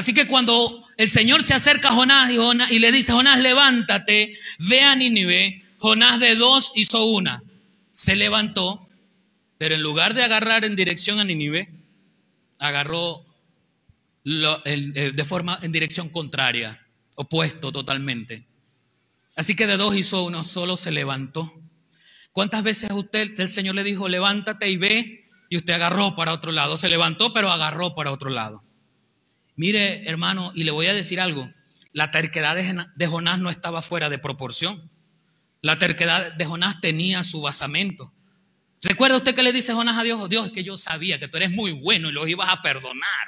[0.00, 2.30] Así que cuando el Señor se acerca a Jonás
[2.70, 7.42] y, le dice, Jonás, levántate, ve a Nínive, Jonás de dos hizo una.
[7.92, 8.88] Se levantó
[9.60, 11.68] pero en lugar de agarrar en dirección a Nínive,
[12.58, 13.26] agarró
[14.24, 16.80] de forma en dirección contraria,
[17.14, 18.46] opuesto totalmente.
[19.36, 21.52] Así que de dos hizo uno, solo se levantó.
[22.32, 25.26] ¿Cuántas veces usted el Señor le dijo, levántate y ve?
[25.50, 26.78] Y usted agarró para otro lado.
[26.78, 28.64] Se levantó, pero agarró para otro lado.
[29.60, 31.52] Mire, hermano, y le voy a decir algo.
[31.92, 34.90] la terquedad de Jonás no estaba fuera de proporción.
[35.60, 38.10] La terquedad de Jonás tenía su basamento.
[38.80, 40.26] ¿Recuerda usted que le dice Jonás a Dios?
[40.30, 43.26] Dios, es que yo sabía que tú eres muy bueno y los ibas a perdonar.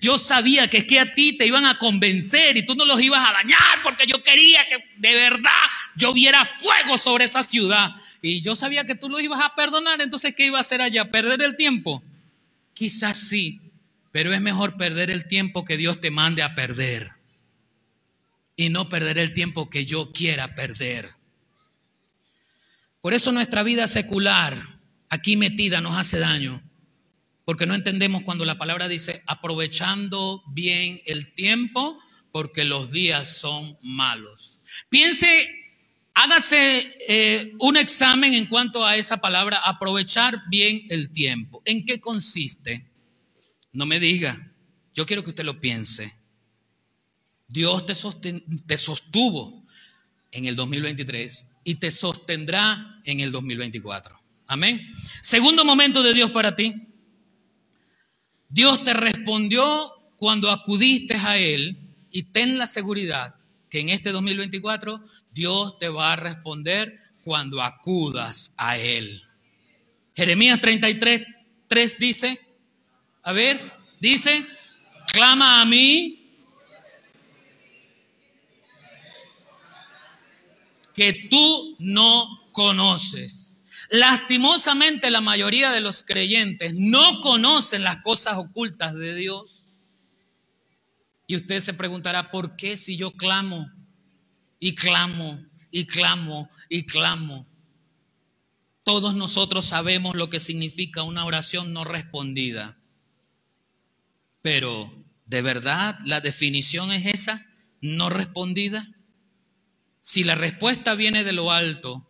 [0.00, 3.02] Yo sabía que es que a ti te iban a convencer y tú no los
[3.02, 5.50] ibas a dañar porque yo quería que de verdad
[5.96, 7.90] lloviera fuego sobre esa ciudad.
[8.22, 11.10] Y yo sabía que tú los ibas a perdonar, entonces ¿qué iba a hacer allá?
[11.10, 12.02] ¿Perder el tiempo?
[12.72, 13.60] Quizás sí,
[14.14, 17.10] pero es mejor perder el tiempo que Dios te mande a perder
[18.54, 21.10] y no perder el tiempo que yo quiera perder.
[23.00, 26.62] Por eso nuestra vida secular aquí metida nos hace daño,
[27.44, 31.98] porque no entendemos cuando la palabra dice aprovechando bien el tiempo,
[32.30, 34.60] porque los días son malos.
[34.90, 35.48] Piense,
[36.14, 41.62] hágase eh, un examen en cuanto a esa palabra, aprovechar bien el tiempo.
[41.64, 42.93] ¿En qué consiste?
[43.74, 44.52] No me diga,
[44.94, 46.14] yo quiero que usted lo piense.
[47.48, 49.66] Dios te, sostuvo
[50.30, 54.16] en el 2023 y te sostendrá en el 2024.
[54.46, 54.80] Amén.
[55.20, 56.72] Segundo momento de Dios para ti.
[58.48, 59.64] Dios te respondió
[60.16, 61.76] cuando acudiste a Él
[62.12, 63.34] y ten la seguridad
[63.68, 69.20] que en este 2024 Dios te va a responder cuando acudas a Él.
[70.14, 71.22] Jeremías 33,
[71.66, 72.43] 3 dice,
[73.24, 74.46] a ver, dice,
[75.10, 76.24] clama a mí
[80.94, 83.56] que tú no conoces.
[83.88, 89.68] Lastimosamente la mayoría de los creyentes no conocen las cosas ocultas de Dios.
[91.26, 93.70] Y usted se preguntará, ¿por qué si yo clamo
[94.60, 97.46] y clamo y clamo y clamo?
[98.84, 102.78] Todos nosotros sabemos lo que significa una oración no respondida.
[104.44, 104.92] Pero,
[105.24, 107.46] ¿de verdad la definición es esa?
[107.80, 108.86] ¿No respondida?
[110.02, 112.06] Si la respuesta viene de lo alto,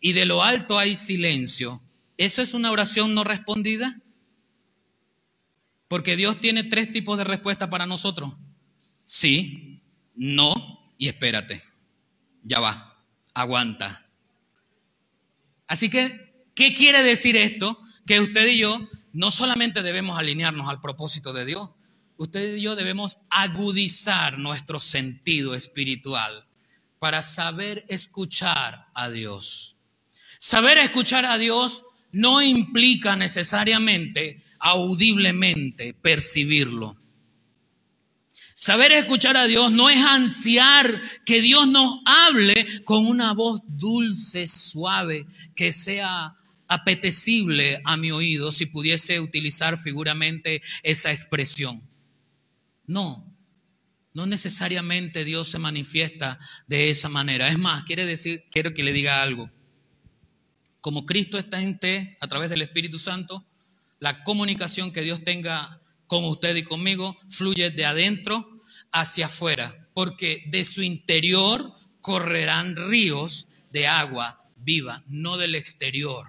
[0.00, 1.80] y de lo alto hay silencio,
[2.16, 4.00] ¿eso es una oración no respondida?
[5.86, 8.32] Porque Dios tiene tres tipos de respuesta para nosotros.
[9.04, 9.80] Sí,
[10.16, 11.62] no y espérate.
[12.42, 13.00] Ya va,
[13.32, 14.10] aguanta.
[15.68, 17.78] Así que, ¿qué quiere decir esto?
[18.08, 21.70] Que usted y yo no solamente debemos alinearnos al propósito de Dios,
[22.16, 26.46] usted y yo debemos agudizar nuestro sentido espiritual
[26.98, 29.76] para saber escuchar a Dios.
[30.38, 36.96] Saber escuchar a Dios no implica necesariamente audiblemente percibirlo.
[38.54, 44.46] Saber escuchar a Dios no es ansiar que Dios nos hable con una voz dulce,
[44.46, 46.34] suave, que sea
[46.66, 51.82] apetecible a mi oído, si pudiese utilizar figuramente esa expresión.
[52.86, 53.36] No,
[54.14, 57.48] no necesariamente Dios se manifiesta de esa manera.
[57.48, 59.50] Es más, quiere decir, quiero que le diga algo
[60.86, 63.44] como Cristo está en usted a través del Espíritu Santo,
[63.98, 68.60] la comunicación que Dios tenga con usted y conmigo fluye de adentro
[68.92, 76.28] hacia afuera, porque de su interior correrán ríos de agua viva, no del exterior.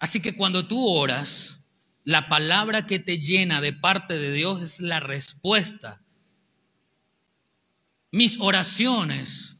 [0.00, 1.57] Así que cuando tú oras,
[2.08, 6.02] la palabra que te llena de parte de Dios es la respuesta.
[8.10, 9.58] Mis oraciones,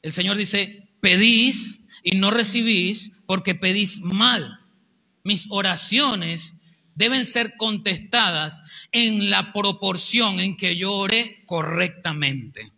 [0.00, 4.60] el Señor dice, pedís y no recibís porque pedís mal.
[5.22, 6.54] Mis oraciones
[6.94, 12.72] deben ser contestadas en la proporción en que yo oré correctamente.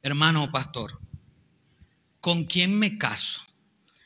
[0.00, 0.98] Hermano pastor,
[2.22, 3.42] ¿con quién me caso?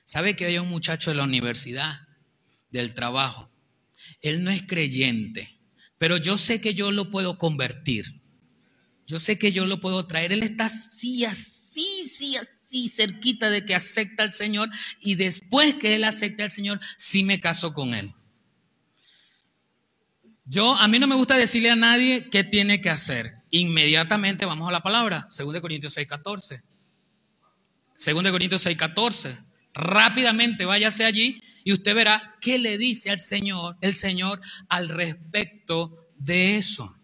[0.02, 2.08] ¿Sabe que hay un muchacho de la universidad,
[2.72, 3.50] del trabajo?
[4.20, 5.48] Él no es creyente,
[5.98, 8.20] pero yo sé que yo lo puedo convertir.
[9.06, 10.32] Yo sé que yo lo puedo traer.
[10.32, 15.94] Él está así, así, así, así cerquita de que acepta al Señor y después que
[15.94, 18.14] él acepte al Señor, sí me caso con él.
[20.44, 23.34] Yo, a mí no me gusta decirle a nadie qué tiene que hacer.
[23.50, 26.62] Inmediatamente vamos a la palabra, 2 Corintios 6, 14.
[28.04, 29.36] 2 Corintios 6, 14.
[29.74, 35.96] Rápidamente váyase allí y usted verá qué le dice al Señor, el Señor, al respecto
[36.16, 36.96] de eso.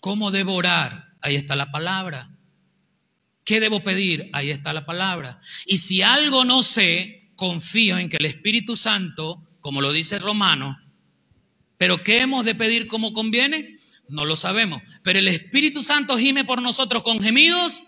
[0.00, 1.14] ¿Cómo devorar?
[1.20, 2.30] Ahí está la palabra.
[3.44, 4.30] ¿Qué debo pedir?
[4.32, 5.40] Ahí está la palabra.
[5.66, 10.78] Y si algo no sé, confío en que el Espíritu Santo, como lo dice Romano,
[11.76, 13.76] pero ¿qué hemos de pedir como conviene?
[14.08, 14.82] No lo sabemos.
[15.02, 17.84] Pero el Espíritu Santo gime por nosotros con gemidos.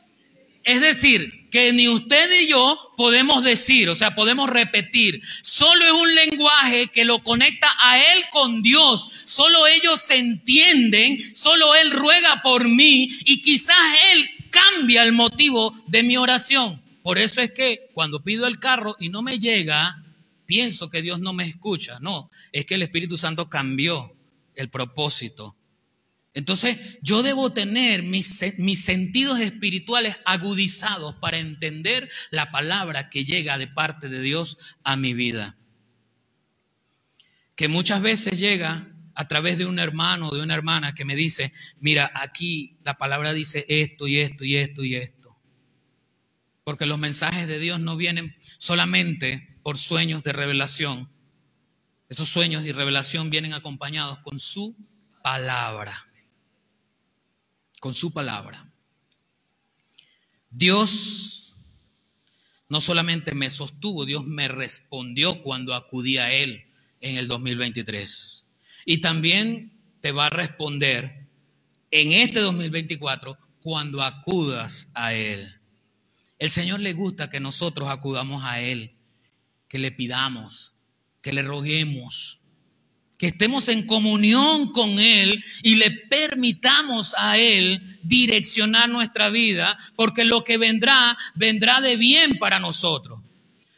[0.64, 5.20] Es decir, que ni usted ni yo podemos decir, o sea, podemos repetir.
[5.42, 9.06] Solo es un lenguaje que lo conecta a Él con Dios.
[9.26, 13.76] Solo ellos se entienden, solo Él ruega por mí y quizás
[14.14, 16.82] Él cambia el motivo de mi oración.
[17.02, 20.02] Por eso es que cuando pido el carro y no me llega,
[20.46, 21.98] pienso que Dios no me escucha.
[22.00, 24.16] No, es que el Espíritu Santo cambió
[24.54, 25.54] el propósito.
[26.34, 33.58] Entonces yo debo tener mis, mis, sentidos espirituales agudizados para entender la palabra que llega
[33.58, 35.58] de parte de Dios a mi vida.
[37.54, 41.16] Que muchas veces llega a través de un hermano o de una hermana que me
[41.16, 45.36] dice, mira, aquí la palabra dice esto y esto y esto y esto.
[46.64, 51.10] Porque los mensajes de Dios no vienen solamente por sueños de revelación.
[52.08, 54.74] Esos sueños y revelación vienen acompañados con su
[55.22, 56.11] palabra.
[57.82, 58.64] Con su palabra.
[60.50, 61.56] Dios
[62.68, 66.64] no solamente me sostuvo, Dios me respondió cuando acudí a Él
[67.00, 68.46] en el 2023.
[68.86, 71.26] Y también te va a responder
[71.90, 75.52] en este 2024 cuando acudas a Él.
[76.38, 78.94] El Señor le gusta que nosotros acudamos a Él,
[79.66, 80.76] que le pidamos,
[81.20, 82.41] que le roguemos,
[83.22, 90.24] que estemos en comunión con Él y le permitamos a Él direccionar nuestra vida, porque
[90.24, 93.20] lo que vendrá, vendrá de bien para nosotros.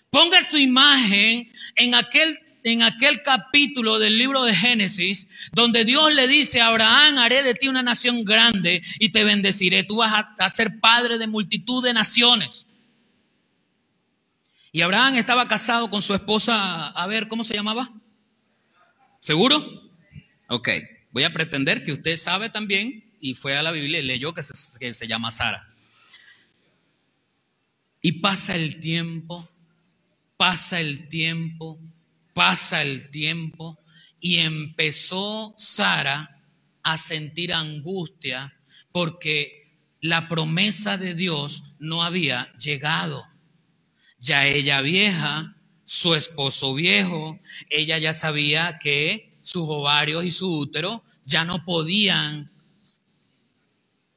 [0.09, 6.26] Ponga su imagen en aquel en aquel capítulo del libro de Génesis, donde Dios le
[6.26, 9.84] dice a Abraham, haré de ti una nación grande y te bendeciré.
[9.84, 12.66] Tú vas a, ser padre de multitud de naciones.
[14.72, 17.90] Y Abraham estaba casado con su esposa, a ver, ¿cómo se llamaba?
[19.25, 19.64] ¿Seguro?
[20.49, 20.68] Ok,
[21.11, 24.43] voy a pretender que usted sabe también y fue a la Biblia y leyó que
[24.43, 25.66] se, que se llama Sara.
[28.03, 29.49] Y pasa el tiempo,
[30.37, 31.81] pasa el tiempo,
[32.35, 33.79] Pasa el tiempo
[34.20, 36.43] y empezó Sara
[36.83, 38.53] a sentir angustia
[38.91, 43.25] porque la promesa de Dios no había llegado.
[44.18, 45.54] Ya ella vieja,
[45.85, 47.39] su esposo viejo,
[47.70, 52.51] ella ya sabía que sus ovarios y su útero ya no podían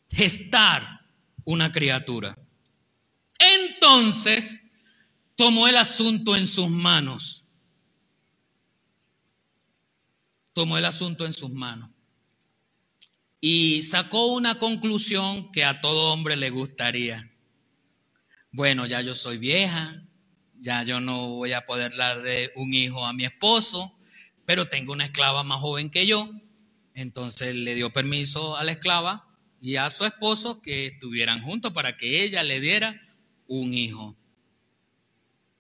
[0.10, 1.02] gestar
[1.44, 2.38] una criatura.
[3.40, 4.62] Entonces
[5.36, 7.48] tomó el asunto en sus manos
[10.58, 11.92] tomó el asunto en sus manos
[13.40, 17.32] y sacó una conclusión que a todo hombre le gustaría.
[18.52, 20.02] Bueno, ya yo soy vieja,
[20.60, 23.98] ya yo no voy a poder darle un hijo a mi esposo,
[24.46, 26.32] pero tengo una esclava más joven que yo,
[26.94, 29.28] entonces le dio permiso a la esclava
[29.62, 33.00] y a su esposo que estuvieran juntos para que ella le diera
[33.48, 34.16] un hijo.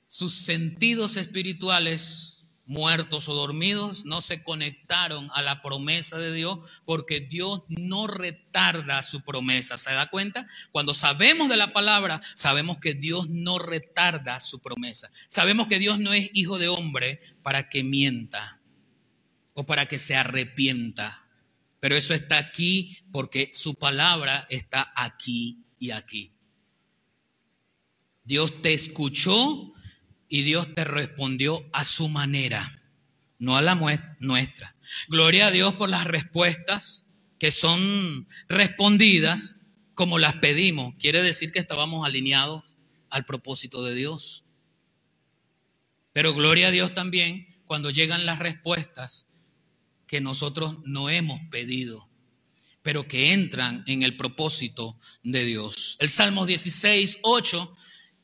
[0.07, 2.36] Sus sentidos espirituales
[2.67, 9.01] muertos o dormidos, no se conectaron a la promesa de Dios porque Dios no retarda
[9.01, 9.77] su promesa.
[9.77, 10.45] ¿Se da cuenta?
[10.71, 15.09] Cuando sabemos de la palabra, sabemos que Dios no retarda su promesa.
[15.27, 18.61] Sabemos que Dios no es hijo de hombre para que mienta
[19.53, 21.27] o para que se arrepienta.
[21.79, 26.33] Pero eso está aquí porque su palabra está aquí y aquí.
[28.23, 29.73] Dios te escuchó
[30.29, 32.81] y Dios te respondió a su manera,
[33.39, 33.75] no a la
[34.19, 34.75] nuestra.
[35.07, 37.05] Gloria a Dios por las respuestas
[37.39, 39.59] que son respondidas
[39.93, 40.95] como las pedimos.
[40.99, 42.77] Quiere decir que estábamos alineados
[43.09, 44.43] al propósito de Dios.
[46.13, 49.27] Pero gloria a Dios también cuando llegan las respuestas
[50.07, 52.09] que nosotros no hemos pedido,
[52.81, 55.97] pero que entran en el propósito de Dios.
[55.99, 57.75] El Salmo 16, 8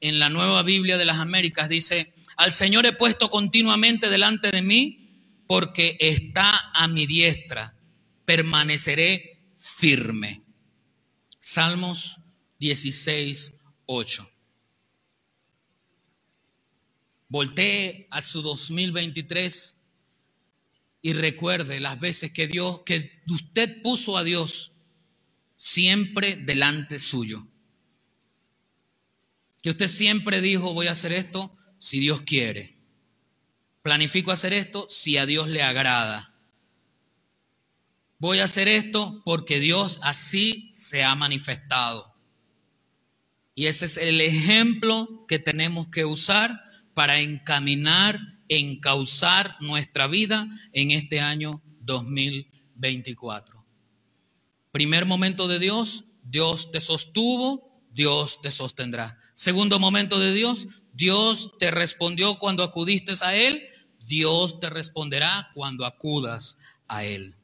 [0.03, 4.61] en la nueva Biblia de las Américas dice, al Señor he puesto continuamente delante de
[4.61, 7.73] mí porque está a mi diestra,
[8.25, 10.43] permaneceré firme.
[11.39, 12.19] Salmos
[12.59, 14.29] 16, 8.
[17.29, 19.79] Voltee a su 2023
[21.01, 24.73] y recuerde las veces que Dios, que usted puso a Dios
[25.55, 27.47] siempre delante suyo
[29.63, 32.77] que usted siempre dijo, voy a hacer esto si Dios quiere.
[33.81, 36.35] Planifico hacer esto si a Dios le agrada.
[38.19, 42.13] Voy a hacer esto porque Dios así se ha manifestado.
[43.55, 46.61] Y ese es el ejemplo que tenemos que usar
[46.93, 53.65] para encaminar, encauzar nuestra vida en este año 2024.
[54.71, 59.19] Primer momento de Dios, Dios te sostuvo, Dios te sostendrá.
[59.33, 63.63] Segundo momento de Dios, Dios te respondió cuando acudiste a Él,
[64.07, 67.35] Dios te responderá cuando acudas a Él.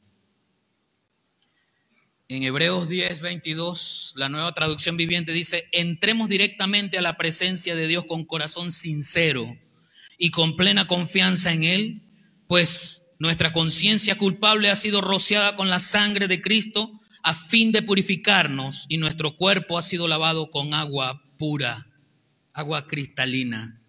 [2.28, 7.88] En Hebreos 10, 22, la nueva traducción viviente dice, entremos directamente a la presencia de
[7.88, 9.56] Dios con corazón sincero
[10.18, 12.02] y con plena confianza en Él,
[12.46, 17.82] pues nuestra conciencia culpable ha sido rociada con la sangre de Cristo a fin de
[17.82, 21.86] purificarnos y nuestro cuerpo ha sido lavado con agua pura,
[22.52, 23.80] agua cristalina.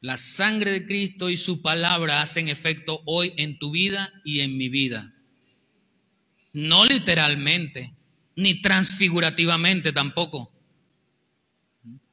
[0.00, 4.56] La sangre de Cristo y su palabra hacen efecto hoy en tu vida y en
[4.56, 5.14] mi vida.
[6.52, 7.94] No literalmente,
[8.34, 10.52] ni transfigurativamente tampoco,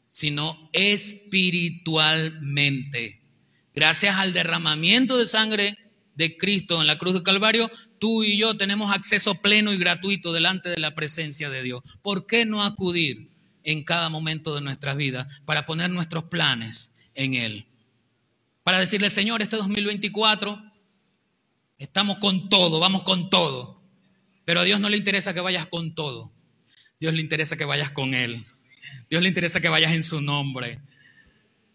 [0.09, 3.21] sino espiritualmente.
[3.73, 5.86] Gracias al derramamiento de sangre
[6.17, 10.33] de Cristo en la cruz del Calvario, tú y yo tenemos acceso pleno y gratuito
[10.33, 11.83] delante de la presencia de Dios.
[12.01, 13.29] ¿Por qué no acudir
[13.63, 17.67] en cada momento de nuestras vidas para poner nuestros planes en Él?
[18.63, 20.61] Para decirle, Señor, este 2024
[21.77, 23.81] estamos con todo, vamos con todo.
[24.43, 26.33] Pero a Dios no le interesa que vayas con todo.
[26.99, 28.45] Dios le interesa que vayas con Él.
[29.09, 30.79] Dios le interesa que vayas en su nombre.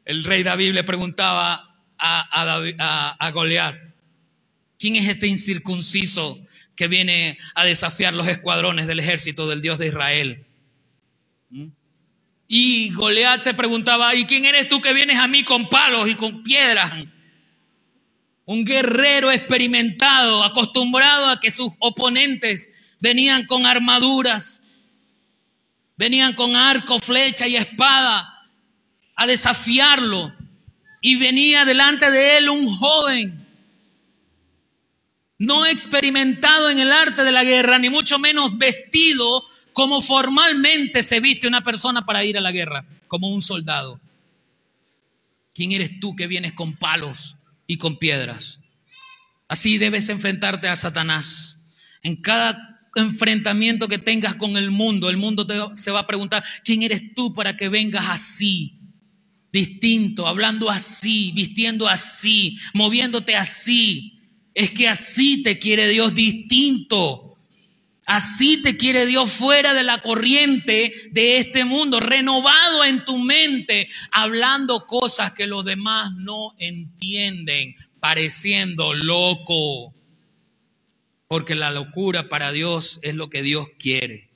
[0.04, 3.76] El rey David le preguntaba a, a, Goliat,
[4.82, 9.86] ¿quién es este incircunciso que viene a desafiar los escuadrones del ejército del Dios de
[9.86, 10.44] Israel?
[11.50, 11.68] ¿Mm?
[12.48, 16.16] Y Goliat se preguntaba, ¿y quién eres tú que vienes a mí con palos y
[16.16, 17.06] con piedras?
[18.44, 24.64] un guerrero experimentado, acostumbrado a que sus oponentes venían con armaduras,
[25.96, 28.34] venían con arco, flecha y espada
[29.14, 30.34] a desafiarlo.
[31.00, 33.41] Y venía delante de él un joven,
[35.42, 41.20] no experimentado en el arte de la guerra, ni mucho menos vestido como formalmente se
[41.20, 44.00] viste una persona para ir a la guerra, como un soldado.
[45.54, 47.36] ¿Quién eres tú que vienes con palos
[47.66, 48.60] y con piedras.
[49.48, 51.60] Así debes enfrentarte a Satanás.
[52.02, 56.44] En cada enfrentamiento que tengas con el mundo, el mundo te, se va a preguntar,
[56.64, 58.78] ¿quién eres tú para que vengas así?
[59.50, 64.11] Distinto, hablando así, vistiendo así, moviéndote así.
[64.54, 67.32] Es que así te quiere Dios distinto.
[68.04, 73.88] Así te quiere Dios fuera de la corriente de este mundo, renovado en tu mente,
[74.10, 79.94] hablando cosas que los demás no entienden, pareciendo loco.
[81.28, 84.28] Porque la locura para Dios es lo que Dios quiere.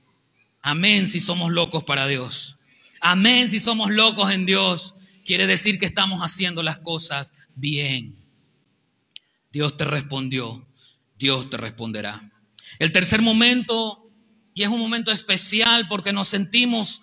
[0.63, 2.59] Amén si somos locos para Dios.
[3.01, 4.95] Amén si somos locos en Dios.
[5.25, 8.26] Quiere decir que estamos haciendo las cosas bien.
[9.57, 10.69] Dios te respondió.
[11.19, 12.21] Dios te responderá.
[12.79, 14.11] El tercer momento,
[14.53, 17.01] y es un momento especial porque nos sentimos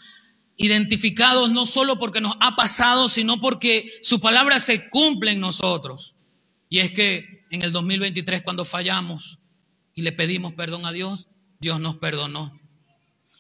[0.56, 6.16] identificados no solo porque nos ha pasado, sino porque su palabra se cumple en nosotros.
[6.70, 9.40] Y es que en el 2023 cuando fallamos
[9.96, 11.30] y le pedimos perdón a Dios,
[11.60, 12.54] Dios nos perdonó.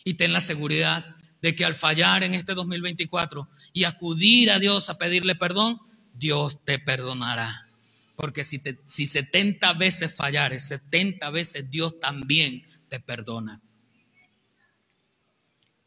[0.03, 1.05] Y ten la seguridad
[1.39, 5.77] de que al fallar en este 2024 y acudir a Dios a pedirle perdón,
[6.15, 7.69] Dios te perdonará.
[8.15, 13.61] Porque si, te, si 70 veces fallares, 70 veces Dios también te perdona.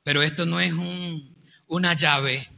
[0.02, 1.36] Pero esto no es un,
[1.68, 2.48] una llave,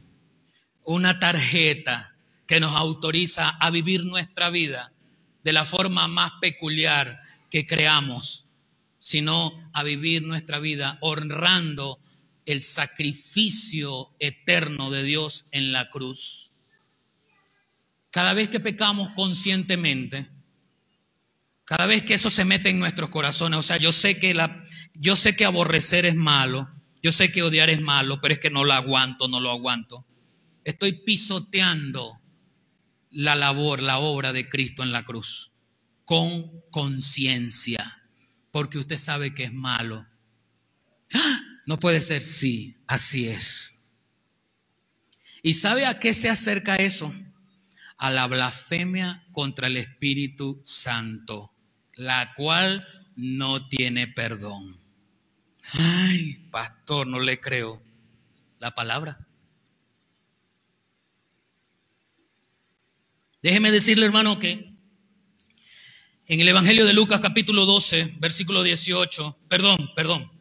[0.83, 2.15] una tarjeta
[2.45, 4.91] que nos autoriza a vivir nuestra vida
[5.43, 8.47] de la forma más peculiar que creamos,
[8.97, 11.99] sino a vivir nuestra vida honrando
[12.45, 16.48] el sacrificio eterno de Dios en la cruz.
[18.19, 20.29] Cada vez que pecamos conscientemente,
[21.63, 24.61] cada vez que eso se mete en nuestros corazones, o sea, yo sé que la,
[24.93, 26.69] yo sé que aborrecer es malo,
[27.01, 30.05] yo sé que odiar es malo, pero es que no lo aguanto, no lo aguanto.
[30.65, 32.19] Estoy pisoteando
[33.09, 35.53] la labor, la obra de Cristo en la cruz,
[36.03, 38.03] con conciencia,
[38.51, 40.05] porque usted sabe que es malo.
[41.13, 41.39] ¡Ah!
[41.65, 43.77] No puede ser, sí, así es.
[45.41, 47.15] ¿Y sabe a qué se acerca eso?
[47.99, 51.53] A la blasfemia contra el Espíritu Santo,
[51.95, 52.87] la cual
[53.17, 54.79] no tiene perdón.
[55.73, 57.83] Ay, pastor, no le creo
[58.57, 59.27] la palabra.
[63.43, 64.73] Déjeme decirle, hermano, que
[66.25, 70.31] en el Evangelio de Lucas capítulo 12, versículo 18, perdón, perdón,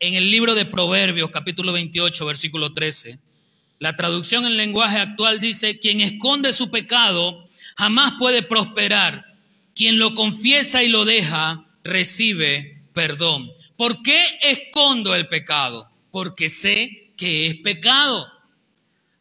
[0.00, 3.20] en el libro de Proverbios capítulo 28, versículo 13,
[3.78, 7.46] la traducción en lenguaje actual dice, quien esconde su pecado
[7.76, 9.24] jamás puede prosperar.
[9.74, 13.50] Quien lo confiesa y lo deja, recibe perdón.
[13.76, 15.90] ¿Por qué escondo el pecado?
[16.16, 18.26] porque sé que es pecado.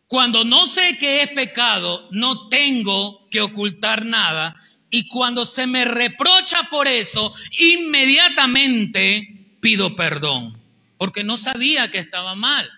[0.07, 4.55] Cuando no sé que es pecado, no tengo que ocultar nada.
[4.89, 10.57] Y cuando se me reprocha por eso, inmediatamente pido perdón,
[10.97, 12.71] porque no sabía que estaba mal.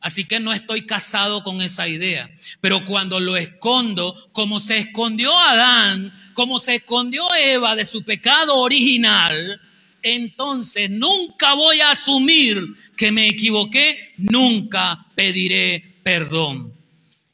[0.00, 2.30] Así que no estoy casado con esa idea.
[2.60, 8.56] Pero cuando lo escondo, como se escondió Adán, como se escondió Eva de su pecado
[8.56, 9.60] original,
[10.02, 12.64] entonces nunca voy a asumir
[12.96, 16.72] que me equivoqué, nunca pediré perdón.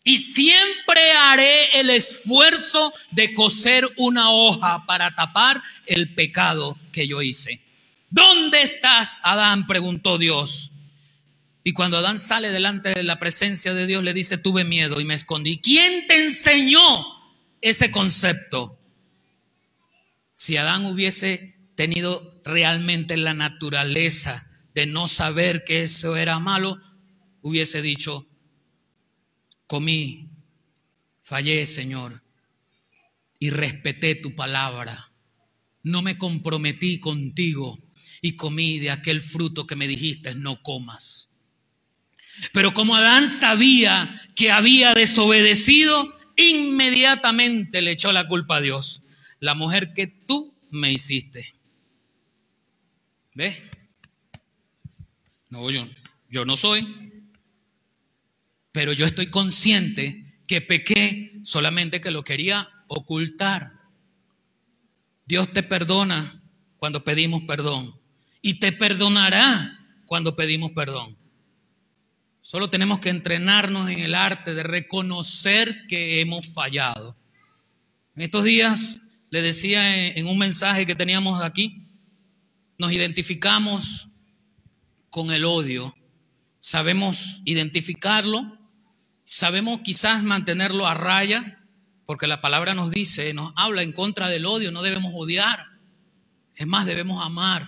[0.02, 7.22] Y siempre haré el esfuerzo de coser una hoja para tapar el pecado que yo
[7.22, 7.60] hice.
[8.10, 9.66] ¿Dónde estás, Adán?
[9.66, 10.72] preguntó Dios.
[11.66, 15.04] Y cuando Adán sale delante de la presencia de Dios, le dice, tuve miedo y
[15.04, 15.58] me escondí.
[15.58, 16.78] ¿Quién te enseñó
[17.60, 18.78] ese concepto?
[20.32, 26.78] Si Adán hubiese tenido realmente la naturaleza de no saber que eso era malo,
[27.40, 28.28] hubiese dicho,
[29.66, 30.30] comí,
[31.20, 32.22] fallé, Señor,
[33.40, 35.10] y respeté tu palabra.
[35.82, 37.76] No me comprometí contigo
[38.22, 41.25] y comí de aquel fruto que me dijiste, no comas.
[42.52, 49.02] Pero como Adán sabía que había desobedecido, inmediatamente le echó la culpa a Dios.
[49.40, 51.54] La mujer que tú me hiciste.
[53.34, 53.62] ¿Ves?
[55.50, 55.86] No, yo,
[56.30, 56.86] yo no soy.
[58.72, 63.72] Pero yo estoy consciente que pequé solamente que lo quería ocultar.
[65.26, 66.42] Dios te perdona
[66.76, 67.98] cuando pedimos perdón
[68.42, 71.16] y te perdonará cuando pedimos perdón.
[72.48, 77.16] Solo tenemos que entrenarnos en el arte de reconocer que hemos fallado.
[78.14, 81.88] En estos días le decía en un mensaje que teníamos aquí,
[82.78, 84.10] nos identificamos
[85.10, 85.92] con el odio,
[86.60, 88.56] sabemos identificarlo,
[89.24, 91.64] sabemos quizás mantenerlo a raya,
[92.04, 95.66] porque la palabra nos dice, nos habla en contra del odio, no debemos odiar,
[96.54, 97.66] es más, debemos amar.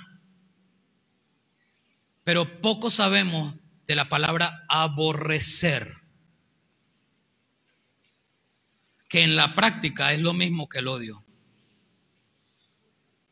[2.23, 3.58] Pero poco sabemos
[3.89, 5.95] de la palabra aborrecer,
[9.09, 11.19] que en la práctica es lo mismo que el odio.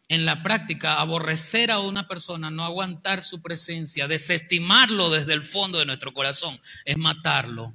[0.08, 5.78] En la práctica, aborrecer a una persona, no aguantar su presencia, desestimarlo desde el fondo
[5.78, 7.74] de nuestro corazón, es matarlo,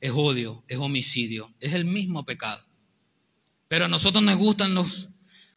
[0.00, 2.64] es odio, es homicidio, es el mismo pecado.
[3.68, 5.10] Pero a nosotros nos gustan los,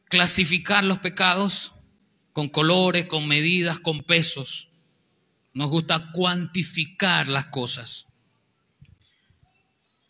[0.04, 1.74] clasificar los pecados
[2.32, 4.69] con colores, con medidas, con pesos.
[5.52, 8.08] Nos gusta cuantificar las cosas.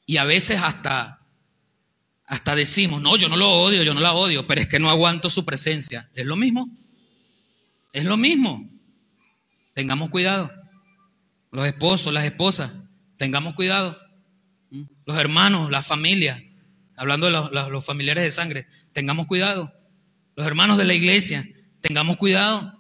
[0.07, 1.21] Y a veces hasta,
[2.27, 4.91] hasta decimos, no, yo no lo odio, yo no la odio, pero es que no
[4.91, 6.11] aguanto su presencia.
[6.15, 6.69] Es lo mismo.
[7.93, 8.69] Es lo mismo.
[9.73, 10.51] Tengamos cuidado.
[11.53, 12.73] Los esposos, las esposas,
[13.17, 13.99] tengamos cuidado.
[15.05, 16.43] Los hermanos, la familia,
[16.97, 19.73] hablando de los, los familiares de sangre, tengamos cuidado.
[20.37, 21.47] Los hermanos de la iglesia,
[21.81, 22.80] tengamos cuidado.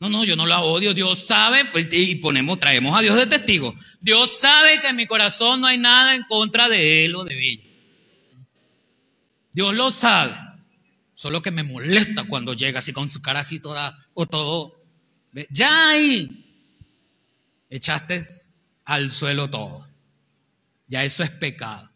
[0.00, 0.94] No, no, yo no la odio.
[0.94, 3.74] Dios sabe, pues, y ponemos, traemos a Dios de testigo.
[4.00, 7.38] Dios sabe que en mi corazón no hay nada en contra de él o de
[7.38, 7.64] ella.
[9.52, 10.34] Dios lo sabe.
[11.14, 14.74] Solo que me molesta cuando llega así con su cara así toda o todo.
[15.50, 16.46] Ya ahí
[17.68, 18.22] echaste
[18.86, 19.86] al suelo todo.
[20.88, 21.90] Ya eso es pecado.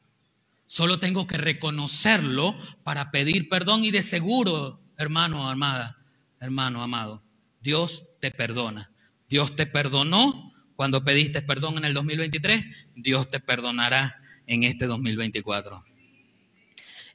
[0.67, 5.97] Solo tengo que reconocerlo para pedir perdón y de seguro, hermano, amada,
[6.39, 7.24] hermano, amado,
[7.65, 8.93] Dios te perdona.
[9.27, 12.63] Dios te perdonó cuando pediste perdón en el 2023,
[12.95, 15.83] Dios te perdonará en este 2024.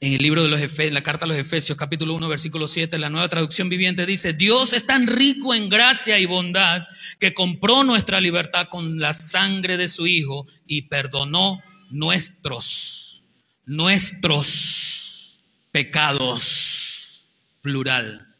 [0.00, 2.98] En el libro de los Efesios, la carta a los Efesios, capítulo 1, versículo 7,
[2.98, 6.82] la nueva traducción viviente dice, Dios es tan rico en gracia y bondad
[7.20, 13.22] que compró nuestra libertad con la sangre de su Hijo y perdonó nuestros,
[13.66, 15.38] nuestros
[15.70, 17.26] pecados,
[17.60, 18.34] plural,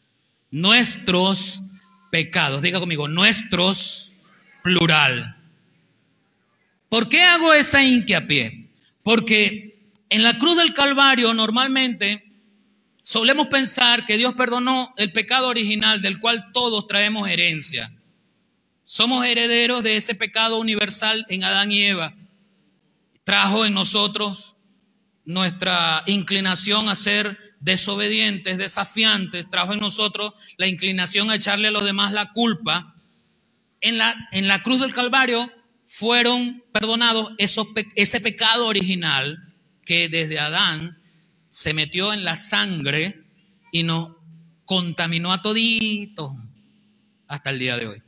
[0.49, 1.63] nuestros
[2.11, 2.61] pecados.
[2.61, 4.15] Diga conmigo, nuestros
[4.61, 5.35] plural.
[6.89, 8.69] ¿Por qué hago esa hincapié?
[9.01, 12.23] Porque en la cruz del Calvario normalmente
[13.01, 17.91] solemos pensar que Dios perdonó el pecado original del cual todos traemos herencia.
[18.83, 22.13] Somos herederos de ese pecado universal en Adán y Eva.
[23.23, 24.57] Trajo en nosotros
[25.23, 31.85] nuestra inclinación a ser desobedientes, desafiantes, trajo en nosotros la inclinación a echarle a los
[31.85, 32.95] demás la culpa,
[33.79, 35.51] en la, en la cruz del Calvario
[35.83, 39.37] fueron perdonados esos, ese pecado original
[39.85, 40.97] que desde Adán
[41.49, 43.23] se metió en la sangre
[43.71, 44.09] y nos
[44.65, 46.31] contaminó a toditos
[47.27, 48.03] hasta el día de hoy.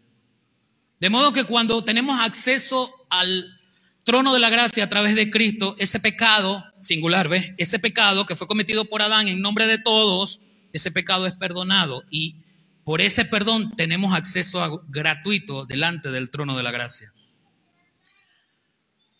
[0.99, 3.59] De modo que cuando tenemos acceso al
[4.05, 7.51] trono de la gracia a través de Cristo, ese pecado, singular, ¿ves?
[7.57, 10.41] Ese pecado que fue cometido por Adán en nombre de todos,
[10.73, 12.35] ese pecado es perdonado y
[12.83, 17.13] por ese perdón tenemos acceso gratuito delante del trono de la gracia.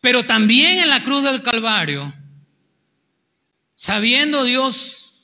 [0.02, 2.14] Pero también en la cruz del Calvario,
[3.76, 5.22] sabiendo Dios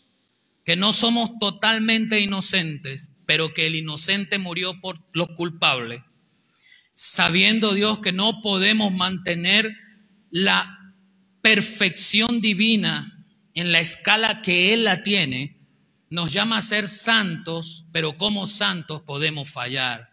[0.64, 6.02] que no somos totalmente inocentes, pero que el inocente murió por los culpables,
[6.94, 9.76] sabiendo Dios que no podemos mantener
[10.30, 10.79] la
[11.42, 15.58] perfección divina en la escala que Él la tiene,
[16.10, 20.10] nos llama a ser santos, pero como santos podemos fallar.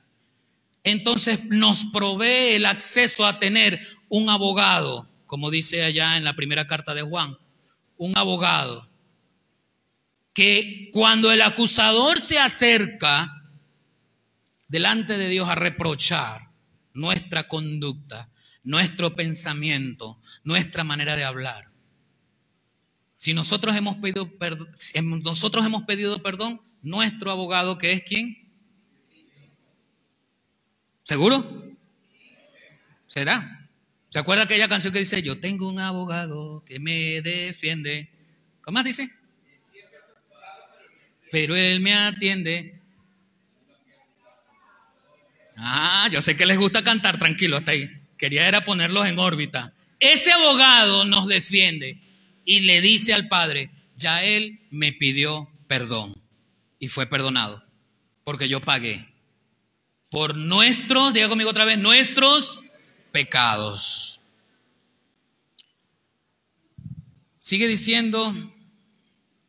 [0.85, 6.66] Entonces nos provee el acceso a tener un abogado, como dice allá en la primera
[6.66, 7.37] carta de Juan,
[7.97, 8.89] un abogado,
[10.33, 13.43] que cuando el acusador se acerca
[14.68, 16.51] delante de Dios a reprochar,
[16.93, 18.31] nuestra conducta,
[18.67, 21.71] nuestro pensamiento, nuestra manera de hablar.
[23.14, 24.69] Si nosotros hemos pedido, perdón,
[25.23, 28.37] nosotros hemos pedido perdón, nuestro abogado, que es quién?
[31.03, 31.64] ¿Seguro?
[33.07, 33.71] ¿Será?
[34.11, 38.11] ¿Se acuerda aquella canción que dice, yo tengo un abogado que me defiende?
[38.61, 39.11] ¿Cómo más dice?
[41.31, 42.77] Pero él me atiende
[45.57, 47.91] Ah, yo sé que les gusta cantar, tranquilo, hasta ahí.
[48.19, 49.75] Quería era ponerlos en órbita.
[50.01, 52.01] Ese abogado nos defiende
[52.45, 56.14] y le dice al padre, ya él me pidió perdón
[56.79, 57.64] y fue perdonado,
[58.25, 59.07] porque yo pagué
[60.11, 62.61] por nuestros, diga conmigo otra vez, nuestros
[63.12, 64.23] pecados.
[67.39, 68.35] Sigue diciendo,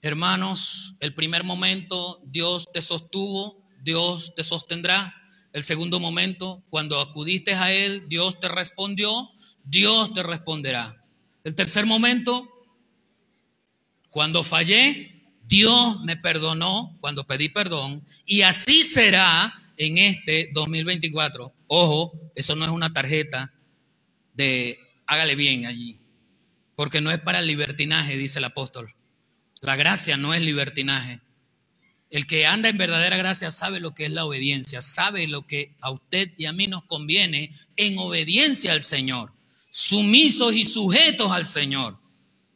[0.02, 5.14] hermanos, el primer momento Dios te sostuvo, Dios te sostendrá.
[5.54, 9.30] El segundo momento, cuando acudiste a Él, Dios te respondió,
[9.64, 10.96] Dios te responderá.
[11.44, 12.50] El tercer momento,
[14.10, 15.12] cuando fallé,
[15.44, 21.54] Dios me perdonó cuando pedí perdón y así será en este 2024.
[21.68, 23.54] Ojo, eso no es una tarjeta
[24.34, 26.00] de hágale bien allí,
[26.76, 28.94] porque no es para libertinaje, dice el apóstol.
[29.62, 31.22] La gracia no es libertinaje.
[32.10, 35.76] El que anda en verdadera gracia sabe lo que es la obediencia, sabe lo que
[35.82, 39.34] a usted y a mí nos conviene en obediencia al Señor,
[39.70, 42.00] sumisos y sujetos al Señor.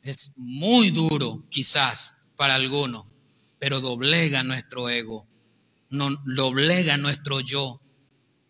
[0.04, 3.06] Es muy duro quizás para algunos,
[3.60, 5.28] pero doblega nuestro ego,
[5.90, 7.82] no, doblega nuestro yo,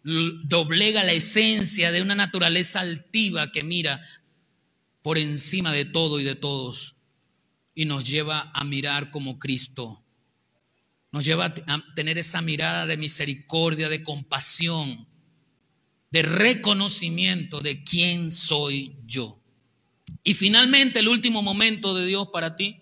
[0.04, 4.02] doblega la esencia de una naturaleza altiva que mira
[5.02, 6.96] por encima de todo y de todos
[7.74, 10.04] y nos lleva a mirar como Cristo
[11.12, 15.08] nos lleva a tener esa mirada de misericordia, de compasión,
[16.10, 19.40] de reconocimiento de quién soy yo.
[20.24, 22.82] Y finalmente el último momento de Dios para ti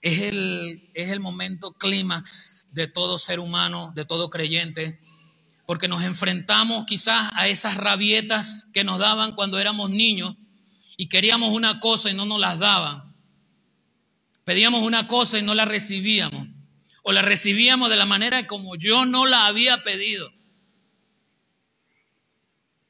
[0.00, 5.00] es el, es el momento clímax de todo ser humano, de todo creyente,
[5.66, 10.34] porque nos enfrentamos quizás a esas rabietas que nos daban cuando éramos niños
[10.96, 13.14] y queríamos una cosa y no nos las daban.
[14.44, 16.51] Pedíamos una cosa y no la recibíamos
[17.02, 20.32] o la recibíamos de la manera como yo no la había pedido.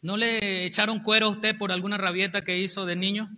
[0.02, 3.30] ¿No le echaron cuero a usted por alguna rabieta que hizo de niño?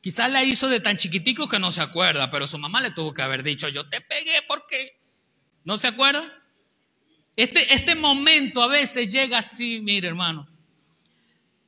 [0.00, 3.14] Quizás la hizo de tan chiquitico que no se acuerda, pero su mamá le tuvo
[3.14, 5.00] que haber dicho, yo te pegué porque...
[5.64, 6.24] ¿No se acuerda?
[7.36, 10.48] Este, este momento a veces llega así, mire hermano.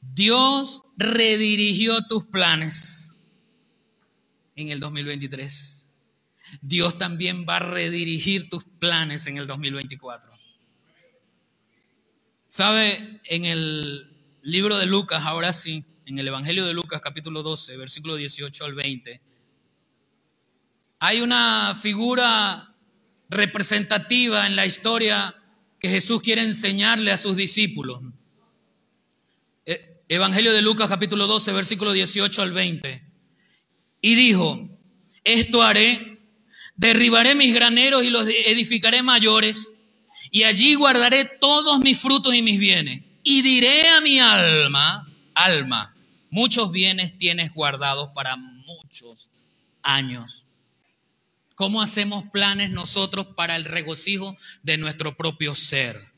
[0.00, 3.14] Dios redirigió tus planes
[4.57, 5.73] en el 2023.
[6.61, 10.30] Dios también va a redirigir tus planes en el 2024.
[12.46, 13.20] ¿Sabe?
[13.24, 14.11] En el
[14.42, 18.74] libro de Lucas, ahora sí, en el Evangelio de Lucas capítulo 12, versículo 18 al
[18.74, 19.20] 20,
[21.00, 22.74] hay una figura
[23.28, 25.34] representativa en la historia
[25.78, 28.00] que Jesús quiere enseñarle a sus discípulos.
[29.66, 33.02] E, Evangelio de Lucas capítulo 12, versículo 18 al 20.
[34.00, 34.68] Y dijo,
[35.24, 36.13] esto haré
[36.76, 39.74] Derribaré mis graneros y los edificaré mayores,
[40.30, 43.02] y allí guardaré todos mis frutos y mis bienes.
[43.22, 45.94] Y diré a mi alma, alma,
[46.30, 49.30] muchos bienes tienes guardados para muchos
[49.82, 50.46] años.
[51.54, 56.12] ¿Cómo hacemos planes nosotros para el regocijo de nuestro propio ser?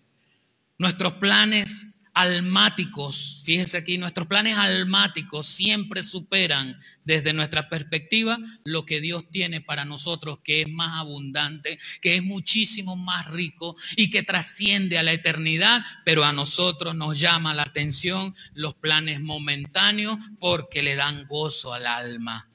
[0.78, 9.02] Nuestros planes almáticos, fíjese aquí, nuestros planes almáticos siempre superan desde nuestra perspectiva lo que
[9.02, 14.22] Dios tiene para nosotros, que es más abundante, que es muchísimo más rico y que
[14.22, 20.82] trasciende a la eternidad, pero a nosotros nos llama la atención los planes momentáneos porque
[20.82, 22.50] le dan gozo al alma.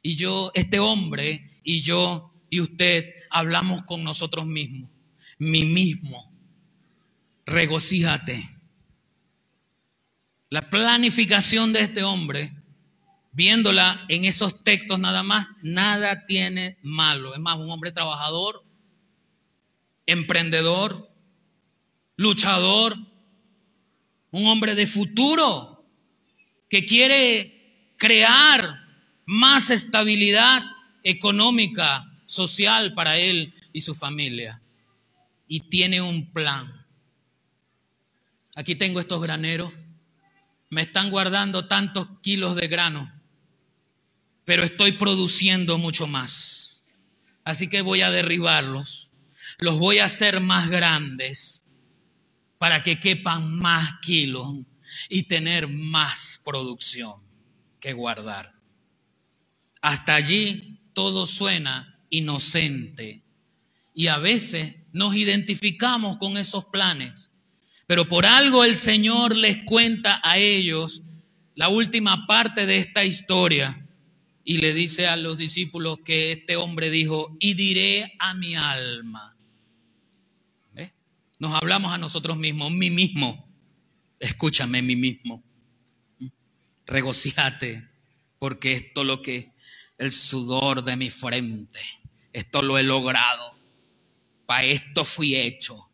[0.00, 4.88] Y yo, este hombre y yo y usted hablamos con nosotros mismos,
[5.38, 6.32] mí mismo,
[7.44, 8.51] regocíjate
[10.52, 12.52] la planificación de este hombre,
[13.32, 17.32] viéndola en esos textos nada más, nada tiene malo.
[17.32, 18.62] Es más, un hombre trabajador,
[20.04, 21.10] emprendedor,
[22.16, 22.94] luchador,
[24.30, 25.86] un hombre de futuro
[26.68, 28.78] que quiere crear
[29.24, 30.62] más estabilidad
[31.02, 34.60] económica, social para él y su familia.
[35.48, 36.84] Y tiene un plan.
[38.54, 39.72] Aquí tengo estos graneros
[40.72, 43.12] me están guardando tantos kilos de grano,
[44.46, 46.82] pero estoy produciendo mucho más.
[47.44, 49.12] Así que voy a derribarlos,
[49.58, 51.66] los voy a hacer más grandes
[52.56, 54.48] para que quepan más kilos
[55.10, 57.20] y tener más producción
[57.78, 58.54] que guardar.
[59.82, 63.22] Hasta allí todo suena inocente
[63.92, 67.30] y a veces nos identificamos con esos planes
[67.92, 71.02] pero por algo el Señor les cuenta a ellos
[71.54, 73.86] la última parte de esta historia
[74.44, 79.36] y le dice a los discípulos que este hombre dijo, y diré a mi alma.
[81.38, 83.46] Nos hablamos a nosotros mismos, mí mismo.
[84.18, 85.44] Escúchame, mí mismo.
[86.86, 87.90] Regocíjate,
[88.38, 89.52] porque esto lo que
[89.98, 91.80] el sudor de mi frente,
[92.32, 93.54] esto lo he logrado.
[94.46, 95.90] Para esto fui hecho.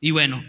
[0.00, 0.42] Y bueno,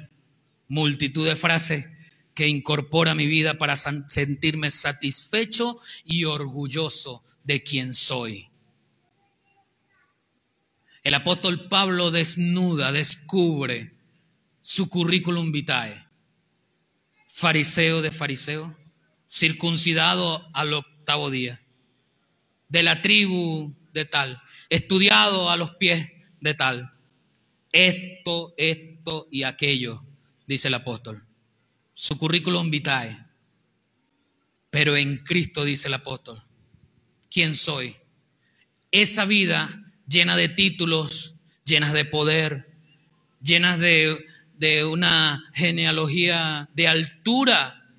[0.72, 1.90] multitud de frases
[2.34, 8.48] que incorpora mi vida para sentirme satisfecho y orgulloso de quien soy.
[11.04, 13.98] El apóstol Pablo desnuda, descubre
[14.62, 16.06] su currículum vitae.
[17.28, 18.78] Fariseo de fariseo,
[19.28, 21.60] circuncidado al octavo día,
[22.70, 26.10] de la tribu de tal, estudiado a los pies
[26.40, 26.94] de tal,
[27.74, 30.06] esto, esto y aquello
[30.52, 31.24] dice el apóstol.
[31.94, 33.18] Su currículum vitae.
[34.70, 36.42] Pero en Cristo, dice el apóstol,
[37.30, 37.96] ¿quién soy?
[38.92, 41.36] Esa vida llena de títulos,
[41.66, 42.70] llenas de poder,
[43.42, 44.26] llenas de,
[44.58, 47.90] de una genealogía de altura,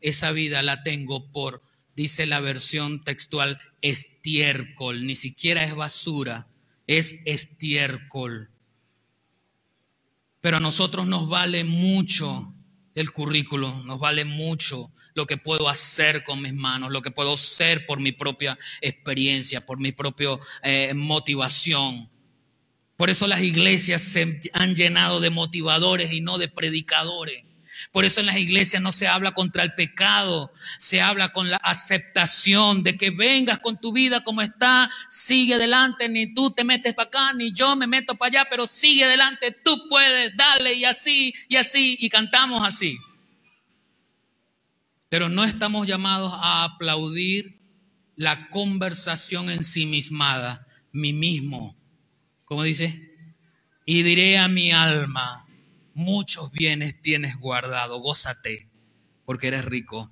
[0.00, 1.62] esa vida la tengo por,
[1.96, 6.48] dice la versión textual, estiércol, ni siquiera es basura,
[6.86, 8.50] es estiércol.
[10.40, 12.54] Pero a nosotros nos vale mucho
[12.94, 17.36] el currículo, nos vale mucho lo que puedo hacer con mis manos, lo que puedo
[17.36, 22.10] ser por mi propia experiencia, por mi propia eh, motivación.
[22.96, 27.44] Por eso las iglesias se han llenado de motivadores y no de predicadores.
[27.92, 31.56] Por eso en las iglesias no se habla contra el pecado, se habla con la
[31.58, 36.94] aceptación de que vengas con tu vida como está, sigue adelante, ni tú te metes
[36.94, 40.84] para acá, ni yo me meto para allá, pero sigue adelante, tú puedes, dale y
[40.84, 42.98] así y así, y cantamos así.
[45.08, 47.58] Pero no estamos llamados a aplaudir
[48.16, 51.76] la conversación ensimismada, mí mismo,
[52.44, 53.10] como dice,
[53.86, 55.46] y diré a mi alma,
[56.00, 58.68] muchos bienes tienes guardado, gózate,
[59.24, 60.10] porque eres rico.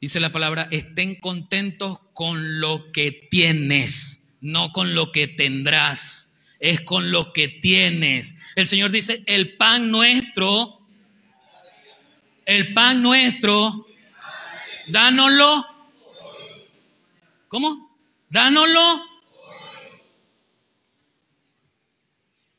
[0.00, 6.80] Dice la palabra, estén contentos con lo que tienes, no con lo que tendrás, es
[6.80, 8.34] con lo que tienes.
[8.56, 10.80] El Señor dice, el pan nuestro,
[12.44, 13.86] el pan nuestro,
[14.88, 15.64] dánoslo.
[17.48, 17.96] ¿Cómo?
[18.28, 19.11] Dánoslo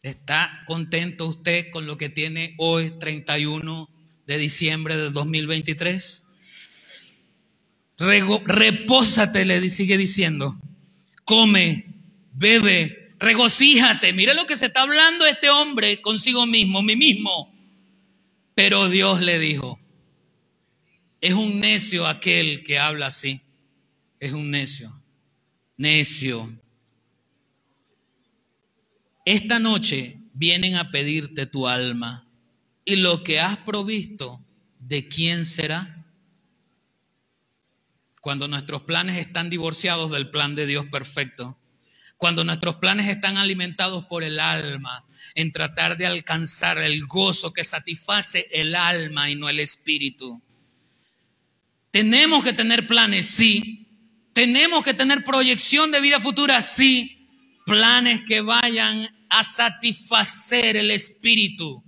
[0.03, 3.89] ¿Está contento usted con lo que tiene hoy, 31
[4.27, 6.25] de diciembre del 2023?
[8.45, 10.55] repósate, le sigue diciendo.
[11.23, 11.85] Come,
[12.33, 14.11] bebe, regocíjate.
[14.11, 17.49] Mire lo que se está hablando este hombre consigo mismo, mí mismo.
[18.55, 19.79] Pero Dios le dijo,
[21.21, 23.41] es un necio aquel que habla así.
[24.19, 24.91] Es un necio.
[25.77, 26.62] Necio.
[29.25, 32.27] Esta noche vienen a pedirte tu alma
[32.83, 34.43] y lo que has provisto,
[34.79, 36.05] ¿de quién será?
[38.19, 41.57] Cuando nuestros planes están divorciados del plan de Dios perfecto,
[42.17, 45.05] cuando nuestros planes están alimentados por el alma,
[45.35, 50.41] en tratar de alcanzar el gozo que satisface el alma y no el espíritu.
[51.91, 53.87] Tenemos que tener planes, sí.
[54.33, 57.22] Tenemos que tener proyección de vida futura, sí.
[57.65, 61.83] Planes que vayan a satisfacer el espíritu.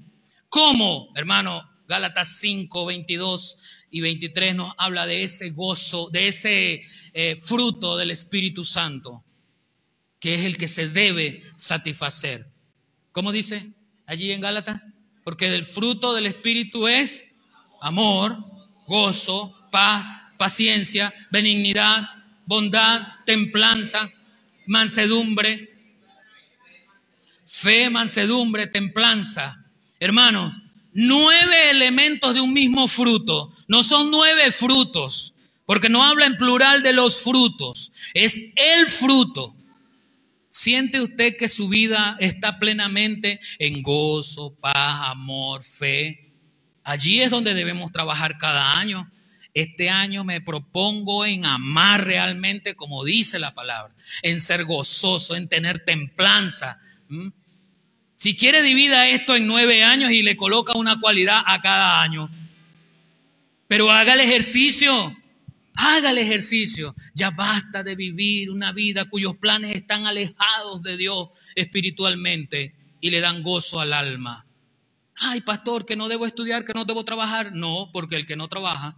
[0.49, 1.09] ¿Cómo?
[1.15, 3.57] Hermano, Gálatas 5, 22
[3.91, 6.81] y 23 nos habla de ese gozo, de ese
[7.13, 9.25] eh, fruto del Espíritu Santo
[10.25, 12.47] que es el que se debe satisfacer.
[13.11, 13.73] ¿Cómo dice
[14.07, 14.81] allí en Gálatas?
[15.23, 17.23] Porque del fruto del Espíritu es
[17.79, 18.35] amor,
[18.87, 20.07] gozo, paz,
[20.39, 22.07] paciencia, benignidad,
[22.47, 24.09] bondad, templanza,
[24.67, 25.69] mansedumbre,
[27.45, 29.63] fe, mansedumbre, templanza.
[29.99, 30.55] Hermanos,
[30.93, 33.51] nueve elementos de un mismo fruto.
[33.67, 35.33] No son nueve frutos,
[35.65, 37.91] porque no habla en plural de los frutos.
[38.13, 39.55] Es el fruto.
[40.49, 46.31] ¿Siente usted que su vida está plenamente en gozo, paz, amor, fe?
[46.83, 49.09] Allí es donde debemos trabajar cada año.
[49.55, 55.47] Este año me propongo en amar realmente como dice la palabra, en ser gozoso, en
[55.47, 56.77] tener templanza.
[58.15, 62.29] Si quiere divida esto en nueve años y le coloca una cualidad a cada año.
[63.69, 65.15] Pero haga el ejercicio.
[65.73, 66.93] Haga el ejercicio.
[67.13, 73.21] Ya basta de vivir una vida cuyos planes están alejados de Dios espiritualmente y le
[73.21, 74.45] dan gozo al alma.
[75.15, 77.53] Ay, pastor, que no debo estudiar, que no debo trabajar.
[77.53, 78.97] No, porque el que no trabaja,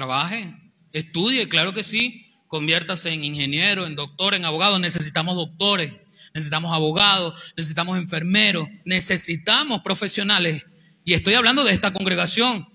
[0.00, 0.54] trabaje,
[0.92, 2.24] estudie, claro que sí.
[2.48, 4.78] Conviértase en ingeniero, en doctor, en abogado.
[4.78, 5.92] Necesitamos doctores,
[6.32, 10.64] necesitamos abogados, necesitamos enfermeros, necesitamos profesionales.
[11.04, 12.66] Y estoy hablando de esta congregación.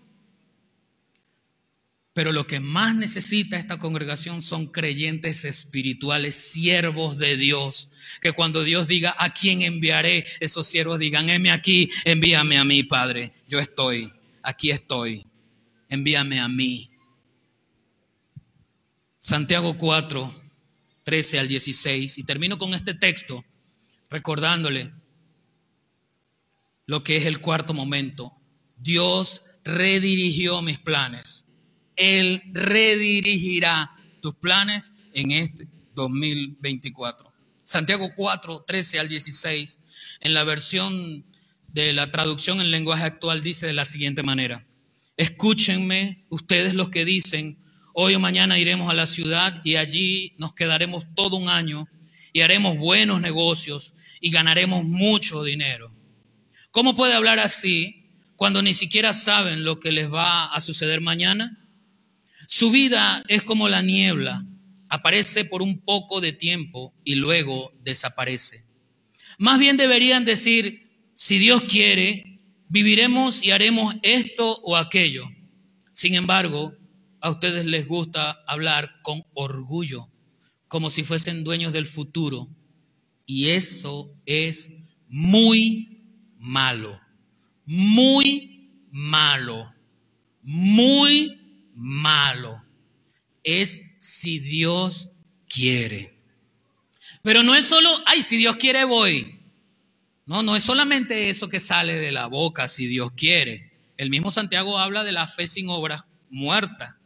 [2.13, 7.89] Pero lo que más necesita esta congregación son creyentes espirituales, siervos de Dios.
[8.21, 12.83] Que cuando Dios diga a quién enviaré, esos siervos digan, heme aquí, envíame a mí,
[12.83, 13.31] Padre.
[13.47, 14.13] Yo estoy,
[14.43, 15.25] aquí estoy.
[15.89, 16.91] Envíame a mí.
[19.25, 20.33] Santiago 4,
[21.03, 22.17] 13 al 16.
[22.17, 23.43] Y termino con este texto
[24.09, 24.93] recordándole
[26.85, 28.33] lo que es el cuarto momento.
[28.77, 31.45] Dios redirigió mis planes
[31.95, 37.33] él redirigirá tus planes en este 2024.
[37.63, 39.79] Santiago 4, 13 al 16,
[40.21, 41.25] en la versión
[41.67, 44.67] de la traducción en lenguaje actual dice de la siguiente manera,
[45.17, 47.57] escúchenme ustedes los que dicen,
[47.97, 51.87] hoy o mañana iremos a la ciudad y allí nos quedaremos todo un año
[52.33, 55.93] y haremos buenos negocios y ganaremos mucho dinero.
[56.71, 61.57] ¿Cómo puede hablar así cuando ni siquiera saben lo que les va a suceder mañana?
[62.47, 64.45] Su vida es como la niebla,
[64.89, 68.65] aparece por un poco de tiempo y luego desaparece.
[69.37, 75.29] Más bien deberían decir, si Dios quiere, viviremos y haremos esto o aquello.
[75.93, 76.73] Sin embargo,
[77.25, 80.07] a ustedes les gusta hablar con orgullo,
[80.67, 82.47] como si fuesen dueños del futuro.
[83.25, 84.71] Y eso es
[85.07, 86.03] muy
[86.37, 87.01] malo,
[87.65, 89.73] muy malo,
[90.43, 92.63] muy malo.
[93.43, 95.09] Es si Dios
[95.49, 96.13] quiere.
[97.23, 99.39] Pero no es solo, ay, si Dios quiere voy.
[100.27, 103.71] No, no es solamente eso que sale de la boca, si Dios quiere.
[103.97, 106.99] El mismo Santiago habla de la fe sin obras muerta.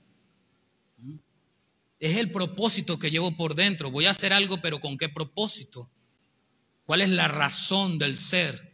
[2.00, 3.92] Es el propósito que llevo por dentro.
[3.92, 5.90] Voy a hacer algo, pero ¿con qué propósito?
[6.86, 8.70] ¿Cuál es la razón del ser?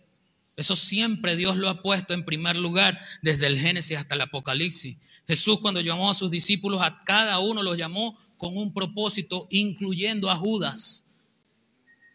[0.55, 4.97] Eso siempre Dios lo ha puesto en primer lugar desde el Génesis hasta el Apocalipsis.
[5.27, 10.29] Jesús cuando llamó a sus discípulos, a cada uno los llamó con un propósito, incluyendo
[10.29, 11.05] a Judas.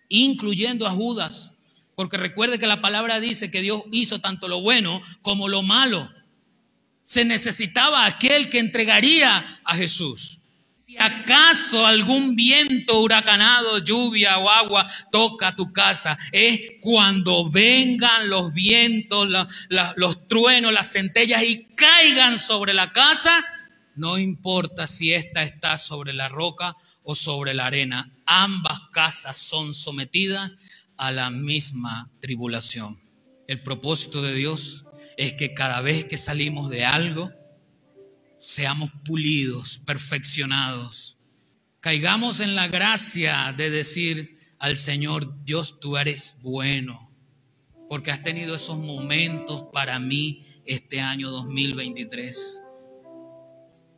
[0.09, 1.55] Incluyendo a Judas.
[1.95, 6.09] Porque recuerde que la palabra dice que Dios hizo tanto lo bueno como lo malo.
[7.03, 10.40] Se necesitaba aquel que entregaría a Jesús.
[10.91, 18.53] Si acaso algún viento huracanado, lluvia o agua toca tu casa, es cuando vengan los
[18.53, 19.29] vientos,
[19.69, 23.31] los truenos, las centellas y caigan sobre la casa,
[23.95, 26.75] no importa si ésta está sobre la roca
[27.05, 30.57] o sobre la arena, ambas casas son sometidas
[30.97, 32.99] a la misma tribulación.
[33.47, 34.87] El propósito de Dios
[35.17, 37.31] es que cada vez que salimos de algo,
[38.41, 41.19] seamos pulidos, perfeccionados.
[41.81, 47.13] Caigamos en la gracia de decir al Señor, Dios, tú eres bueno,
[47.91, 52.63] porque has tenido esos momentos para mí este año 2023.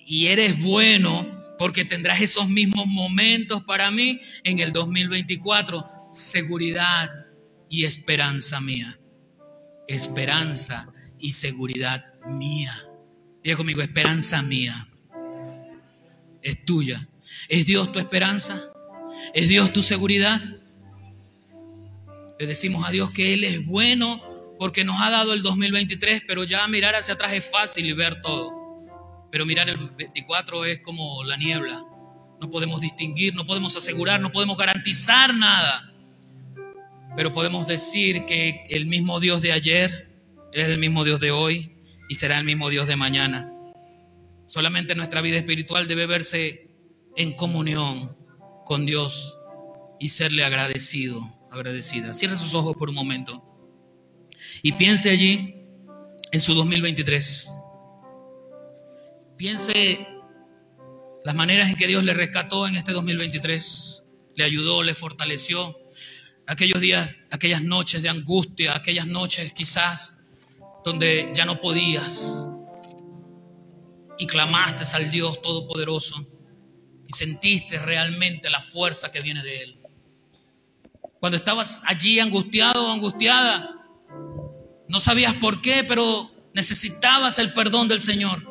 [0.01, 5.87] Y eres bueno porque tendrás esos mismos momentos para mí en el 2024.
[6.11, 7.11] Seguridad
[7.69, 8.99] y esperanza mía.
[9.87, 12.92] Esperanza y seguridad mía.
[13.43, 14.87] Diga conmigo, esperanza mía.
[16.43, 17.09] Es tuya.
[17.49, 18.63] ¿Es Dios tu esperanza?
[19.35, 20.41] ¿Es Dios tu seguridad?
[22.39, 24.23] Le decimos a Dios que Él es bueno
[24.59, 28.21] porque nos ha dado el 2023, pero ya mirar hacia atrás es fácil y ver
[28.21, 28.53] todo.
[29.33, 31.83] Pero mirar el 24 es como la niebla.
[32.41, 35.91] No podemos distinguir, no podemos asegurar, no podemos garantizar nada.
[37.17, 40.09] Pero podemos decir que el mismo Dios de ayer
[40.53, 41.72] es el mismo Dios de hoy
[42.13, 43.51] y será el mismo Dios de mañana.
[44.47, 46.69] Solamente nuestra vida espiritual debe verse
[47.17, 48.15] en comunión
[48.67, 49.39] con Dios
[49.99, 52.13] y serle agradecido, agradecida.
[52.13, 53.43] Cierre sus ojos por un momento
[54.63, 55.55] y piense allí
[56.33, 57.51] en su 2023.
[59.39, 60.07] Piense
[61.25, 64.05] las maneras en que Dios le rescató en este 2023,
[64.35, 65.79] le ayudó, le fortaleció.
[66.47, 70.19] Aquellos días, aquellas noches de angustia, aquellas noches quizás
[70.85, 72.49] donde ya no podías
[74.19, 76.17] y clamaste al Dios Todopoderoso
[77.07, 79.79] y sentiste realmente la fuerza que viene de Él.
[81.21, 83.71] Cuando estabas allí angustiado o angustiada,
[84.89, 88.51] no sabías por qué, pero necesitabas el perdón del Señor.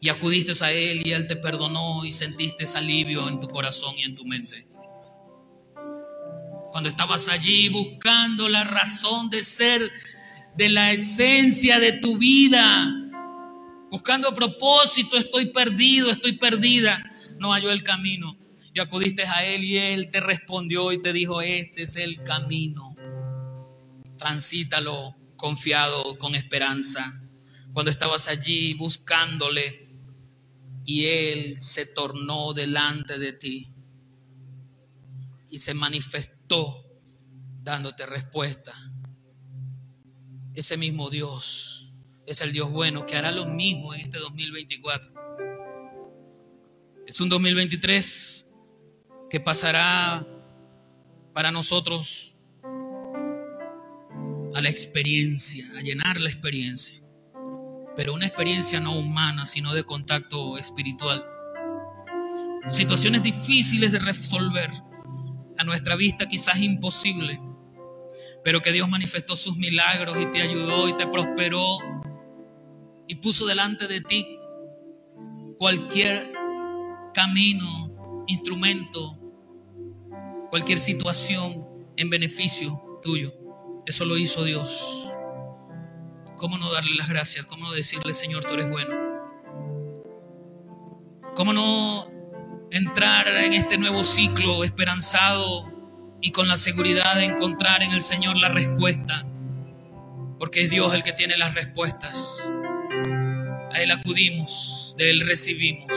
[0.00, 4.02] Y acudiste a Él y Él te perdonó y sentiste alivio en tu corazón y
[4.02, 4.66] en tu mente.
[6.72, 9.92] Cuando estabas allí buscando la razón de ser,
[10.56, 12.90] de la esencia de tu vida,
[13.90, 17.04] buscando propósito, estoy perdido, estoy perdida,
[17.38, 18.38] no halló el camino.
[18.72, 22.96] Y acudiste a Él y Él te respondió y te dijo, este es el camino.
[24.16, 27.22] Transítalo confiado, con esperanza.
[27.74, 29.90] Cuando estabas allí buscándole
[30.86, 33.68] y Él se tornó delante de ti
[35.50, 36.41] y se manifestó
[37.62, 38.72] dándote respuesta.
[40.54, 41.92] Ese mismo Dios
[42.26, 45.12] es el Dios bueno que hará lo mismo en este 2024.
[47.06, 48.50] Es un 2023
[49.30, 50.26] que pasará
[51.32, 52.38] para nosotros
[54.54, 57.02] a la experiencia, a llenar la experiencia,
[57.96, 61.24] pero una experiencia no humana, sino de contacto espiritual.
[62.70, 64.70] Situaciones difíciles de resolver,
[65.62, 67.40] a nuestra vista quizás imposible,
[68.42, 71.78] pero que Dios manifestó sus milagros y te ayudó y te prosperó
[73.06, 74.38] y puso delante de ti
[75.56, 76.32] cualquier
[77.14, 79.16] camino, instrumento,
[80.50, 81.64] cualquier situación
[81.96, 83.32] en beneficio tuyo.
[83.86, 85.14] Eso lo hizo Dios.
[86.36, 87.46] ¿Cómo no darle las gracias?
[87.46, 88.96] ¿Cómo no decirle, Señor, tú eres bueno?
[91.36, 92.11] ¿Cómo no
[92.72, 95.70] entrar en este nuevo ciclo esperanzado
[96.22, 99.26] y con la seguridad de encontrar en el Señor la respuesta?
[100.38, 102.50] Porque es Dios el que tiene las respuestas.
[103.72, 105.92] A Él acudimos, de Él recibimos.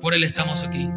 [0.00, 0.88] Por Él estamos aquí.